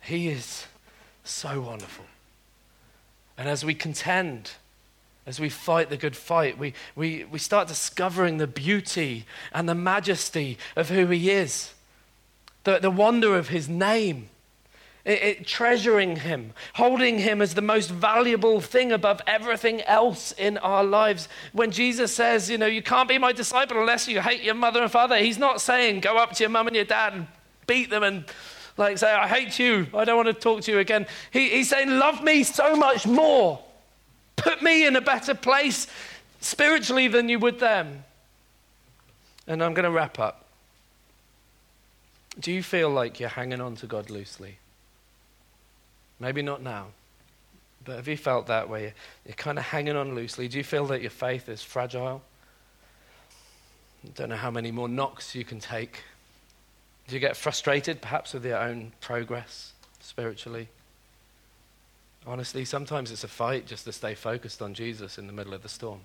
He 0.00 0.28
is 0.28 0.66
so 1.24 1.60
wonderful. 1.62 2.04
And 3.36 3.48
as 3.48 3.64
we 3.64 3.74
contend, 3.74 4.52
as 5.26 5.40
we 5.40 5.48
fight 5.48 5.90
the 5.90 5.96
good 5.96 6.16
fight, 6.16 6.58
we, 6.58 6.74
we, 6.94 7.24
we 7.24 7.38
start 7.38 7.68
discovering 7.68 8.38
the 8.38 8.46
beauty 8.46 9.24
and 9.52 9.68
the 9.68 9.74
majesty 9.74 10.58
of 10.76 10.90
who 10.90 11.06
He 11.06 11.30
is 11.30 11.74
the, 12.64 12.78
the 12.78 12.90
wonder 12.90 13.36
of 13.36 13.48
his 13.48 13.68
name. 13.68 14.28
It, 15.04 15.22
it, 15.22 15.46
treasuring 15.46 16.16
him, 16.16 16.54
holding 16.72 17.18
him 17.18 17.42
as 17.42 17.52
the 17.52 17.60
most 17.60 17.90
valuable 17.90 18.62
thing 18.62 18.90
above 18.90 19.20
everything 19.26 19.82
else 19.82 20.32
in 20.32 20.56
our 20.58 20.82
lives. 20.82 21.28
When 21.52 21.70
Jesus 21.70 22.14
says, 22.14 22.48
you 22.48 22.56
know, 22.56 22.64
you 22.64 22.82
can't 22.82 23.06
be 23.06 23.18
my 23.18 23.32
disciple 23.32 23.78
unless 23.78 24.08
you 24.08 24.22
hate 24.22 24.42
your 24.42 24.54
mother 24.54 24.82
and 24.82 24.90
father, 24.90 25.18
he's 25.18 25.36
not 25.36 25.60
saying 25.60 26.00
go 26.00 26.16
up 26.16 26.32
to 26.32 26.42
your 26.42 26.48
mum 26.48 26.68
and 26.68 26.76
your 26.76 26.86
dad 26.86 27.12
and 27.12 27.26
beat 27.66 27.90
them 27.90 28.02
and 28.02 28.24
like 28.78 28.96
say, 28.96 29.12
I 29.12 29.28
hate 29.28 29.58
you, 29.58 29.86
I 29.92 30.06
don't 30.06 30.16
want 30.16 30.28
to 30.28 30.32
talk 30.32 30.62
to 30.62 30.72
you 30.72 30.78
again. 30.78 31.06
He, 31.30 31.50
he's 31.50 31.68
saying, 31.68 31.90
love 31.90 32.24
me 32.24 32.42
so 32.42 32.74
much 32.74 33.06
more. 33.06 33.62
Put 34.36 34.62
me 34.62 34.86
in 34.86 34.96
a 34.96 35.00
better 35.00 35.34
place 35.34 35.86
spiritually 36.40 37.08
than 37.08 37.28
you 37.28 37.38
would 37.38 37.60
them. 37.60 38.04
And 39.46 39.62
I'm 39.62 39.74
going 39.74 39.84
to 39.84 39.90
wrap 39.90 40.18
up. 40.18 40.44
Do 42.38 42.50
you 42.52 42.62
feel 42.62 42.90
like 42.90 43.20
you're 43.20 43.28
hanging 43.28 43.60
on 43.60 43.76
to 43.76 43.86
God 43.86 44.10
loosely? 44.10 44.58
Maybe 46.18 46.42
not 46.42 46.62
now, 46.62 46.88
but 47.84 47.96
have 47.96 48.08
you 48.08 48.16
felt 48.16 48.46
that 48.46 48.68
way? 48.68 48.94
You're, 49.26 49.34
kind 49.34 49.58
of 49.58 49.64
hanging 49.64 49.96
on 49.96 50.14
loosely. 50.14 50.48
Do 50.48 50.58
you 50.58 50.64
feel 50.64 50.86
that 50.86 51.00
your 51.00 51.10
faith 51.10 51.48
is 51.48 51.62
fragile? 51.62 52.22
I 54.04 54.08
don't 54.14 54.30
know 54.30 54.36
how 54.36 54.50
many 54.50 54.70
more 54.70 54.88
knocks 54.88 55.34
you 55.34 55.44
can 55.44 55.60
take. 55.60 56.02
Do 57.08 57.14
you 57.14 57.20
get 57.20 57.36
frustrated 57.36 58.00
perhaps 58.00 58.32
with 58.32 58.44
your 58.44 58.58
own 58.58 58.92
progress 59.00 59.72
spiritually? 60.00 60.68
Honestly, 62.26 62.64
sometimes 62.64 63.10
it's 63.10 63.24
a 63.24 63.28
fight 63.28 63.66
just 63.66 63.84
to 63.84 63.92
stay 63.92 64.14
focused 64.14 64.62
on 64.62 64.72
Jesus 64.72 65.18
in 65.18 65.26
the 65.26 65.32
middle 65.32 65.52
of 65.52 65.62
the 65.62 65.68
storm. 65.68 66.00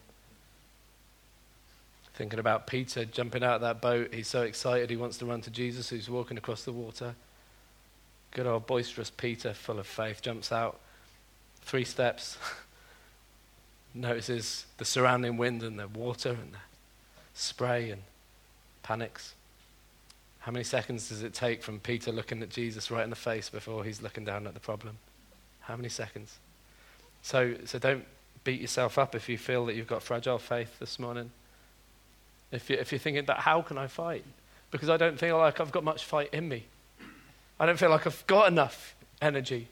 Thinking 2.16 2.40
about 2.40 2.68
Peter 2.68 3.06
jumping 3.06 3.44
out 3.44 3.56
of 3.56 3.62
that 3.62 3.80
boat. 3.80 4.14
He's 4.14 4.28
so 4.28 4.42
excited 4.42 4.90
he 4.90 4.98
wants 4.98 5.18
to 5.20 5.26
run 5.26 5.42
to 5.42 5.50
Jesus 5.50 5.88
who's 5.90 6.10
walking 6.10 6.38
across 6.38 6.64
the 6.64 6.74
water. 6.74 7.16
Good 8.32 8.46
old 8.46 8.68
boisterous 8.68 9.10
Peter, 9.10 9.54
full 9.54 9.80
of 9.80 9.88
faith, 9.88 10.22
jumps 10.22 10.52
out 10.52 10.78
three 11.62 11.86
steps, 11.86 12.38
notices 13.94 14.66
the 14.78 14.86
surrounding 14.86 15.38
wind 15.38 15.64
and 15.64 15.80
the 15.80 15.88
water 15.88 16.32
and 16.32 16.54
the 16.54 16.60
spray 17.34 17.92
and 17.92 18.02
panics. 18.84 19.34
How 20.40 20.52
many 20.52 20.66
seconds 20.66 21.08
does 21.10 21.24
it 21.24 21.34
take 21.34 21.64
from 21.64 21.80
Peter 21.80 22.12
looking 22.12 22.44
at 22.44 22.50
Jesus 22.50 22.92
right 22.92 23.04
in 23.04 23.10
the 23.10 23.16
face 23.16 23.50
before 23.50 23.86
he's 23.86 24.02
looking 24.02 24.26
down 24.26 24.46
at 24.46 24.54
the 24.54 24.60
problem? 24.60 24.98
How 25.70 25.76
many 25.76 25.90
seconds? 25.90 26.40
So, 27.22 27.54
so 27.66 27.78
don't 27.78 28.04
beat 28.44 28.60
yourself 28.60 28.98
up 28.98 29.14
if 29.14 29.30
you 29.30 29.38
feel 29.38 29.68
that 29.68 29.76
you've 29.76 29.86
got 29.86 30.02
fragile 30.02 30.40
faith 30.40 30.80
this 30.80 30.98
morning. 30.98 31.30
If, 32.52 32.72
you, 32.72 32.78
if 32.78 32.92
you're 32.92 32.98
thinking 32.98 33.20
about 33.20 33.42
how 33.42 33.62
can 33.62 33.78
I 33.78 33.86
fight? 33.86 34.24
Because 34.72 34.90
I 34.90 34.98
don't 34.98 35.20
feel 35.20 35.38
like 35.38 35.60
I've 35.60 35.72
got 35.72 35.84
much 35.84 36.06
fight 36.06 36.34
in 36.34 36.50
me. 36.50 36.66
I 37.60 37.68
don't 37.68 37.78
feel 37.78 37.92
like 37.92 38.08
I've 38.08 38.26
got 38.26 38.52
enough 38.52 38.96
energy. 39.22 39.68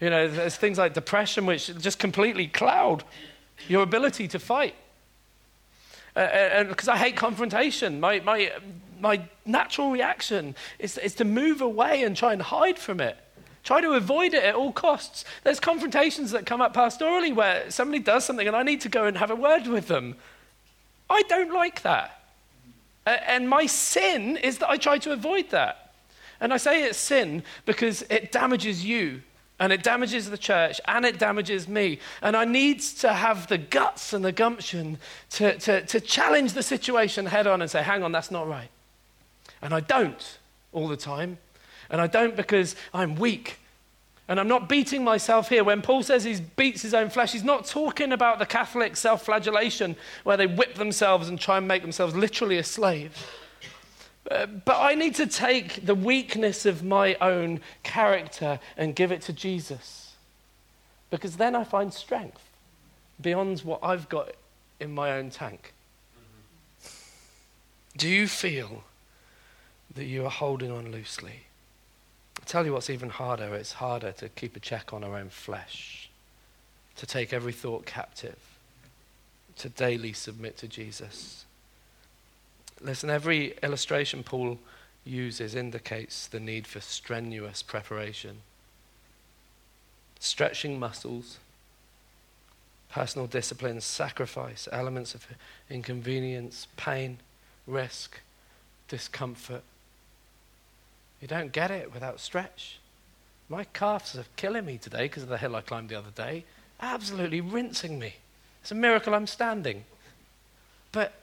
You 0.00 0.10
know, 0.10 0.28
there's 0.28 0.54
things 0.54 0.78
like 0.78 0.94
depression 0.94 1.46
which 1.46 1.66
just 1.78 1.98
completely 1.98 2.46
cloud 2.46 3.02
your 3.66 3.82
ability 3.82 4.28
to 4.28 4.38
fight. 4.38 4.76
Uh, 6.14 6.20
and 6.20 6.68
because 6.68 6.86
I 6.86 6.96
hate 6.96 7.16
confrontation, 7.16 7.98
my, 7.98 8.20
my, 8.20 8.52
my 9.00 9.22
natural 9.44 9.90
reaction 9.90 10.54
is, 10.78 10.96
is 10.96 11.16
to 11.16 11.24
move 11.24 11.60
away 11.60 12.04
and 12.04 12.16
try 12.16 12.32
and 12.32 12.40
hide 12.40 12.78
from 12.78 13.00
it. 13.00 13.16
Try 13.68 13.82
to 13.82 13.92
avoid 13.92 14.32
it 14.32 14.42
at 14.44 14.54
all 14.54 14.72
costs. 14.72 15.26
There's 15.44 15.60
confrontations 15.60 16.30
that 16.30 16.46
come 16.46 16.62
up 16.62 16.72
pastorally 16.72 17.34
where 17.34 17.70
somebody 17.70 17.98
does 17.98 18.24
something 18.24 18.46
and 18.46 18.56
I 18.56 18.62
need 18.62 18.80
to 18.80 18.88
go 18.88 19.04
and 19.04 19.18
have 19.18 19.30
a 19.30 19.36
word 19.36 19.66
with 19.66 19.88
them. 19.88 20.16
I 21.10 21.20
don't 21.24 21.52
like 21.52 21.82
that. 21.82 22.18
And 23.04 23.46
my 23.46 23.66
sin 23.66 24.38
is 24.38 24.56
that 24.56 24.70
I 24.70 24.78
try 24.78 24.96
to 24.96 25.12
avoid 25.12 25.50
that. 25.50 25.92
And 26.40 26.54
I 26.54 26.56
say 26.56 26.84
it's 26.84 26.96
sin 26.96 27.42
because 27.66 28.00
it 28.08 28.32
damages 28.32 28.86
you 28.86 29.20
and 29.60 29.70
it 29.70 29.82
damages 29.82 30.30
the 30.30 30.38
church 30.38 30.80
and 30.86 31.04
it 31.04 31.18
damages 31.18 31.68
me. 31.68 31.98
And 32.22 32.38
I 32.38 32.46
need 32.46 32.80
to 32.80 33.12
have 33.12 33.48
the 33.48 33.58
guts 33.58 34.14
and 34.14 34.24
the 34.24 34.32
gumption 34.32 34.96
to, 35.32 35.58
to, 35.58 35.84
to 35.84 36.00
challenge 36.00 36.54
the 36.54 36.62
situation 36.62 37.26
head 37.26 37.46
on 37.46 37.60
and 37.60 37.70
say, 37.70 37.82
hang 37.82 38.02
on, 38.02 38.12
that's 38.12 38.30
not 38.30 38.48
right. 38.48 38.70
And 39.60 39.74
I 39.74 39.80
don't 39.80 40.38
all 40.72 40.88
the 40.88 40.96
time. 40.96 41.36
And 41.90 42.00
I 42.00 42.06
don't 42.06 42.36
because 42.36 42.76
I'm 42.92 43.14
weak 43.14 43.58
and 44.28 44.38
I'm 44.38 44.48
not 44.48 44.68
beating 44.68 45.02
myself 45.02 45.48
here. 45.48 45.64
When 45.64 45.80
Paul 45.80 46.02
says 46.02 46.24
he 46.24 46.36
beats 46.56 46.82
his 46.82 46.92
own 46.92 47.08
flesh, 47.08 47.32
he's 47.32 47.42
not 47.42 47.64
talking 47.64 48.12
about 48.12 48.38
the 48.38 48.46
Catholic 48.46 48.94
self 48.96 49.24
flagellation 49.24 49.96
where 50.22 50.36
they 50.36 50.46
whip 50.46 50.74
themselves 50.74 51.28
and 51.28 51.40
try 51.40 51.56
and 51.56 51.66
make 51.66 51.80
themselves 51.80 52.14
literally 52.14 52.58
a 52.58 52.64
slave. 52.64 53.16
Uh, 54.30 54.44
but 54.44 54.78
I 54.78 54.94
need 54.94 55.14
to 55.14 55.26
take 55.26 55.86
the 55.86 55.94
weakness 55.94 56.66
of 56.66 56.84
my 56.84 57.14
own 57.14 57.60
character 57.82 58.60
and 58.76 58.94
give 58.94 59.10
it 59.10 59.22
to 59.22 59.32
Jesus. 59.32 60.12
Because 61.10 61.38
then 61.38 61.56
I 61.56 61.64
find 61.64 61.92
strength 61.92 62.42
beyond 63.18 63.60
what 63.60 63.80
I've 63.82 64.10
got 64.10 64.32
in 64.78 64.94
my 64.94 65.12
own 65.12 65.30
tank. 65.30 65.72
Do 67.96 68.08
you 68.08 68.28
feel 68.28 68.84
that 69.94 70.04
you 70.04 70.26
are 70.26 70.30
holding 70.30 70.70
on 70.70 70.92
loosely? 70.92 71.47
Tell 72.48 72.64
you 72.64 72.72
what's 72.72 72.90
even 72.90 73.10
harder 73.10 73.54
it's 73.54 73.72
harder 73.74 74.10
to 74.12 74.28
keep 74.30 74.56
a 74.56 74.60
check 74.60 74.92
on 74.92 75.04
our 75.04 75.16
own 75.16 75.28
flesh, 75.28 76.08
to 76.96 77.06
take 77.06 77.32
every 77.32 77.52
thought 77.52 77.84
captive, 77.86 78.38
to 79.56 79.68
daily 79.68 80.12
submit 80.12 80.56
to 80.56 80.66
Jesus. 80.66 81.44
Listen, 82.80 83.10
every 83.10 83.54
illustration 83.62 84.22
Paul 84.22 84.58
uses 85.04 85.54
indicates 85.54 86.26
the 86.26 86.40
need 86.40 86.66
for 86.66 86.80
strenuous 86.80 87.62
preparation, 87.62 88.38
stretching 90.18 90.78
muscles, 90.78 91.38
personal 92.90 93.26
discipline, 93.26 93.80
sacrifice, 93.80 94.68
elements 94.72 95.14
of 95.14 95.26
inconvenience, 95.68 96.66
pain, 96.76 97.18
risk, 97.66 98.20
discomfort 98.88 99.62
you 101.20 101.28
don't 101.28 101.52
get 101.52 101.70
it 101.70 101.92
without 101.92 102.20
stretch. 102.20 102.78
My 103.48 103.64
calves 103.64 104.16
are 104.16 104.24
killing 104.36 104.66
me 104.66 104.78
today 104.78 105.04
because 105.04 105.22
of 105.22 105.28
the 105.28 105.38
hill 105.38 105.56
I 105.56 105.62
climbed 105.62 105.88
the 105.88 105.98
other 105.98 106.10
day. 106.14 106.44
Absolutely 106.80 107.40
rinsing 107.40 107.98
me. 107.98 108.14
It's 108.62 108.70
a 108.70 108.74
miracle 108.74 109.14
I'm 109.14 109.26
standing. 109.26 109.84
But, 110.92 111.14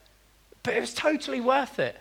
but 0.63 0.73
it 0.73 0.81
was 0.81 0.93
totally 0.93 1.39
worth 1.39 1.79
it. 1.79 1.97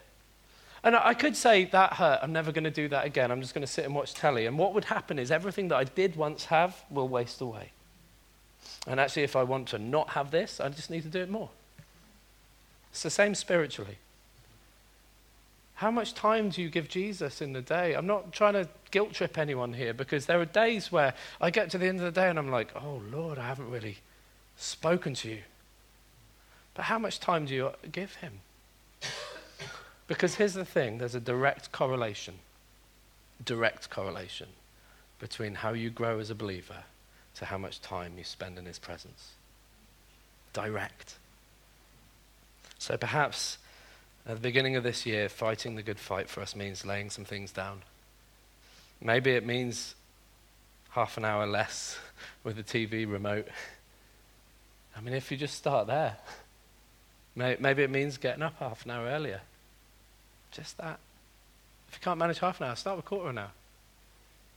And 0.83 0.97
I 0.97 1.15
could 1.15 1.35
say, 1.35 1.65
that 1.67 1.95
hurt. 1.95 2.21
I'm 2.23 2.33
never 2.33 2.53
going 2.53 2.65
to 2.65 2.71
do 2.71 2.89
that 2.89 3.07
again. 3.07 3.31
I'm 3.31 3.41
just 3.41 3.55
going 3.55 3.67
to 3.67 3.73
sit 3.73 3.87
and 3.87 3.95
watch 3.95 4.13
telly. 4.13 4.45
And 4.45 4.59
what 4.59 4.75
would 4.75 4.85
happen 4.85 5.19
is 5.19 5.31
everything 5.31 5.69
that 5.69 5.77
I 5.77 5.85
did 5.85 6.15
once 6.15 6.47
have 6.47 6.85
will 6.91 7.09
waste 7.09 7.41
away. 7.41 7.71
And 8.87 9.01
actually, 9.01 9.23
if 9.23 9.35
I 9.35 9.45
want 9.45 9.69
to 9.69 9.79
not 9.79 10.11
have 10.11 10.31
this, 10.31 10.61
I 10.61 10.69
just 10.69 10.91
need 10.91 11.03
to 11.03 11.09
do 11.09 11.21
it 11.21 11.31
more. 11.31 11.49
It's 12.91 13.03
the 13.03 13.11
same 13.11 13.35
spiritually. 13.35 13.97
How 15.75 15.91
much 15.91 16.15
time 16.15 16.51
do 16.51 16.63
you 16.63 16.69
give 16.69 16.89
Jesus 16.89 17.43
in 17.43 17.53
the 17.53 17.61
day? 17.61 17.95
I'm 17.95 18.07
not 18.07 18.33
trying 18.33 18.55
to 18.55 18.69
guilt 18.91 19.13
trip 19.13 19.37
anyone 19.37 19.73
here 19.75 19.93
because 19.93 20.27
there 20.27 20.41
are 20.41 20.45
days 20.45 20.93
where 20.93 21.15
I 21.41 21.51
get 21.51 21.71
to 21.71 21.79
the 21.79 21.87
end 21.87 21.99
of 21.99 22.05
the 22.05 22.21
day 22.21 22.29
and 22.29 22.39
I'm 22.39 22.51
like, 22.51 22.71
oh, 22.77 23.03
Lord, 23.11 23.39
I 23.39 23.47
haven't 23.47 23.71
really 23.71 23.99
spoken 24.57 25.15
to 25.15 25.29
you. 25.29 25.43
But 26.75 26.85
how 26.85 26.99
much 26.99 27.19
time 27.19 27.47
do 27.47 27.55
you 27.55 27.71
give 27.91 28.17
him? 28.17 28.41
Because 30.07 30.35
here's 30.35 30.55
the 30.55 30.65
thing 30.65 30.99
there's 30.99 31.15
a 31.15 31.21
direct 31.21 31.73
correlation, 31.73 32.35
direct 33.45 33.91
correlation 33.91 34.49
between 35.19 35.57
how 35.57 35.73
you 35.73 35.91
grow 35.91 36.19
as 36.19 36.31
a 36.31 36.35
believer 36.35 36.85
to 37.37 37.47
how 37.47 37.59
much 37.59 37.81
time 37.81 38.13
you 38.19 38.25
spend 38.25 38.59
in 38.59 38.67
his 38.67 38.79
presence. 38.79 39.33
Direct. 40.53 41.17
So 42.79 42.97
perhaps 42.97 43.59
at 44.27 44.37
the 44.37 44.41
beginning 44.41 44.77
of 44.77 44.83
this 44.83 45.05
year, 45.05 45.29
fighting 45.29 45.77
the 45.77 45.83
good 45.83 45.99
fight 45.99 46.29
for 46.29 46.41
us 46.41 46.57
means 46.57 46.87
laying 46.87 47.11
some 47.11 47.25
things 47.25 47.53
down. 47.53 47.83
Maybe 49.01 49.33
it 49.33 49.45
means 49.45 49.95
half 50.91 51.17
an 51.19 51.25
hour 51.25 51.47
less 51.47 51.99
with 52.45 52.57
the 52.57 52.63
TV 52.63 53.11
remote. 53.11 53.49
I 54.97 55.01
mean, 55.01 55.15
if 55.15 55.31
you 55.31 55.37
just 55.37 55.57
start 55.57 55.87
there, 55.87 56.17
maybe 57.35 57.83
it 57.83 57.91
means 57.91 58.17
getting 58.17 58.43
up 58.43 58.55
half 58.59 58.85
an 58.85 58.93
hour 58.93 59.07
earlier. 59.07 59.41
Just 60.53 60.79
that. 60.79 61.01
If 61.89 61.97
you 61.97 62.01
can't 62.01 62.19
manage 62.19 62.39
half 62.39 62.61
an 62.61 62.69
hour, 62.69 62.77
start 62.77 62.97
with 62.97 63.05
a 63.05 63.09
quarter 63.09 63.25
of 63.25 63.31
an 63.31 63.39
hour. 63.39 63.51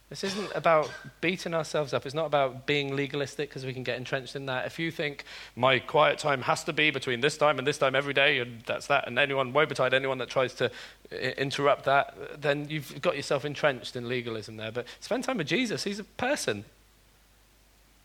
This 0.09 0.23
isn't 0.23 0.51
about 0.55 0.89
beating 1.19 1.53
ourselves 1.53 1.93
up. 1.93 2.05
It's 2.05 2.15
not 2.15 2.27
about 2.27 2.65
being 2.65 2.95
legalistic 2.95 3.49
because 3.49 3.65
we 3.65 3.73
can 3.73 3.83
get 3.83 3.97
entrenched 3.97 4.37
in 4.37 4.45
that. 4.45 4.65
If 4.65 4.79
you 4.79 4.89
think 4.89 5.25
my 5.57 5.79
quiet 5.79 6.17
time 6.17 6.43
has 6.43 6.63
to 6.63 6.73
be 6.73 6.91
between 6.91 7.19
this 7.19 7.37
time 7.37 7.57
and 7.59 7.67
this 7.67 7.77
time 7.77 7.93
every 7.93 8.13
day, 8.13 8.39
and 8.39 8.61
that's 8.65 8.87
that, 8.87 9.05
and 9.05 9.19
anyone, 9.19 9.51
woe 9.51 9.65
betide 9.65 9.93
anyone 9.93 10.17
that 10.19 10.29
tries 10.29 10.53
to 10.55 10.71
uh, 11.11 11.15
interrupt 11.15 11.83
that, 11.85 12.41
then 12.41 12.69
you've 12.69 13.01
got 13.01 13.17
yourself 13.17 13.43
entrenched 13.43 13.97
in 13.97 14.07
legalism 14.07 14.55
there. 14.55 14.71
But 14.71 14.85
spend 15.01 15.25
time 15.25 15.39
with 15.39 15.47
Jesus. 15.47 15.83
He's 15.83 15.99
a 15.99 16.05
person. 16.05 16.63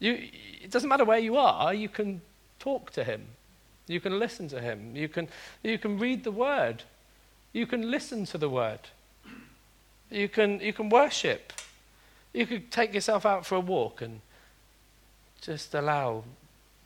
You, 0.01 0.29
it 0.61 0.73
doesn't 0.73 0.89
matter 0.89 1.05
where 1.05 1.21
you 1.21 1.37
are, 1.37 1.73
you 1.73 1.89
can 1.89 2.21
talk 2.59 2.91
to 2.93 3.05
him. 3.05 3.23
You 3.87 4.01
can 4.01 4.19
listen 4.19 4.49
to 4.49 4.61
him. 4.61 4.97
You 4.97 5.09
can, 5.09 5.29
you 5.63 5.79
can 5.79 6.01
read 6.01 6.25
the 6.25 6.33
word. 6.33 6.83
You 7.53 7.67
can 7.67 7.93
listen 7.93 8.25
to 8.27 8.39
the 8.39 8.49
word. 8.49 8.81
You 10.11 10.29
can, 10.29 10.59
you 10.59 10.73
can 10.73 10.89
worship. 10.89 11.53
You 12.33 12.47
could 12.47 12.71
take 12.71 12.95
yourself 12.95 13.27
out 13.27 13.45
for 13.45 13.57
a 13.57 13.61
walk 13.61 14.01
and 14.01 14.21
just 15.41 15.75
allow 15.75 16.25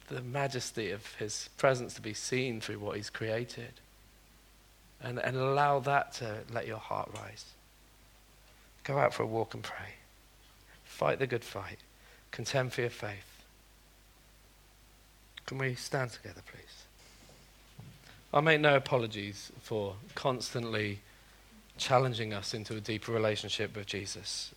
the 0.09 0.23
majesty 0.23 0.91
of 0.91 1.15
his 1.17 1.51
presence 1.57 1.95
to 1.95 2.01
be 2.01 2.15
seen 2.15 2.61
through 2.61 2.79
what 2.79 2.97
he's 2.97 3.11
created. 3.11 3.73
And, 5.03 5.19
and 5.19 5.37
allow 5.37 5.79
that 5.81 6.13
to 6.15 6.39
let 6.53 6.67
your 6.67 6.79
heart 6.79 7.11
rise. 7.15 7.45
Go 8.83 8.99
out 8.99 9.13
for 9.13 9.25
a 9.25 9.27
walk 9.27 9.55
and 9.55 9.63
pray. 9.63 9.95
Fight 10.85 11.19
the 11.19 11.27
good 11.27 11.45
fight. 11.45 11.79
Contend 12.31 12.73
for 12.73 12.81
your 12.81 12.91
faith. 12.91 13.45
Can 15.45 15.59
we 15.59 15.75
stand 15.75 16.13
together, 16.13 16.41
please? 16.51 16.85
I 18.33 18.41
make 18.41 18.61
no 18.61 18.77
apologies 18.77 19.53
for 19.61 19.95
constantly 20.15 21.01
challenging 21.79 22.33
us 22.33 22.55
into 22.55 22.77
a 22.77 22.81
deeper 22.81 23.13
relationship 23.13 23.77
with 23.77 23.87
Jesus. 23.87 24.53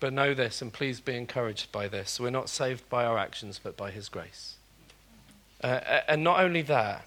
But 0.00 0.14
know 0.14 0.32
this, 0.32 0.62
and 0.62 0.72
please 0.72 0.98
be 0.98 1.14
encouraged 1.14 1.70
by 1.70 1.86
this 1.86 2.18
we're 2.18 2.30
not 2.30 2.48
saved 2.48 2.88
by 2.88 3.04
our 3.04 3.18
actions, 3.18 3.60
but 3.62 3.76
by 3.76 3.90
His 3.90 4.08
grace. 4.08 4.54
Uh, 5.62 6.00
and 6.08 6.24
not 6.24 6.40
only 6.40 6.62
that, 6.62 7.04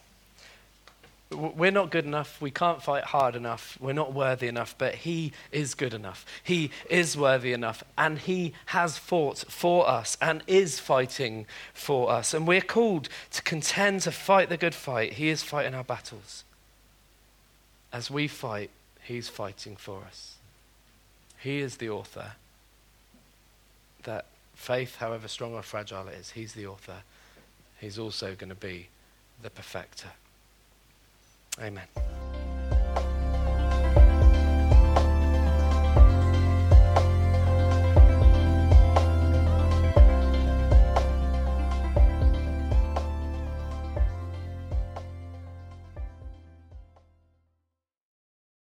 we're 1.32 1.72
not 1.72 1.90
good 1.90 2.06
enough. 2.06 2.40
We 2.40 2.52
can't 2.52 2.84
fight 2.84 3.06
hard 3.06 3.36
enough. 3.36 3.76
We're 3.82 3.94
not 3.94 4.14
worthy 4.14 4.48
enough, 4.48 4.76
but 4.78 4.94
He 4.94 5.34
is 5.52 5.74
good 5.74 5.96
enough. 5.96 6.24
He 6.44 6.70
is 6.88 7.18
worthy 7.18 7.54
enough. 7.54 7.84
And 7.98 8.20
He 8.20 8.54
has 8.68 9.00
fought 9.00 9.40
for 9.50 9.90
us 9.90 10.16
and 10.22 10.44
is 10.46 10.80
fighting 10.80 11.48
for 11.74 12.12
us. 12.12 12.36
And 12.36 12.48
we're 12.48 12.62
called 12.62 13.10
to 13.32 13.42
contend 13.42 14.02
to 14.02 14.12
fight 14.12 14.50
the 14.50 14.58
good 14.58 14.76
fight. 14.76 15.14
He 15.14 15.30
is 15.30 15.42
fighting 15.42 15.74
our 15.74 15.84
battles. 15.84 16.44
As 17.92 18.12
we 18.12 18.28
fight, 18.28 18.70
He's 19.04 19.30
fighting 19.30 19.76
for 19.76 20.04
us. 20.04 20.36
He 21.40 21.58
is 21.58 21.78
the 21.78 21.90
author 21.90 22.34
that 24.04 24.26
faith, 24.56 24.98
however 24.98 25.28
strong 25.28 25.54
or 25.54 25.62
fragile 25.62 26.08
it 26.08 26.16
is, 26.16 26.32
He's 26.32 26.54
the 26.54 26.68
author. 26.68 27.04
He's 27.80 28.00
also 28.00 28.36
going 28.36 28.50
to 28.50 28.56
be 28.56 28.88
the 29.42 29.50
perfecter. 29.50 30.10
Amen. 31.62 32.33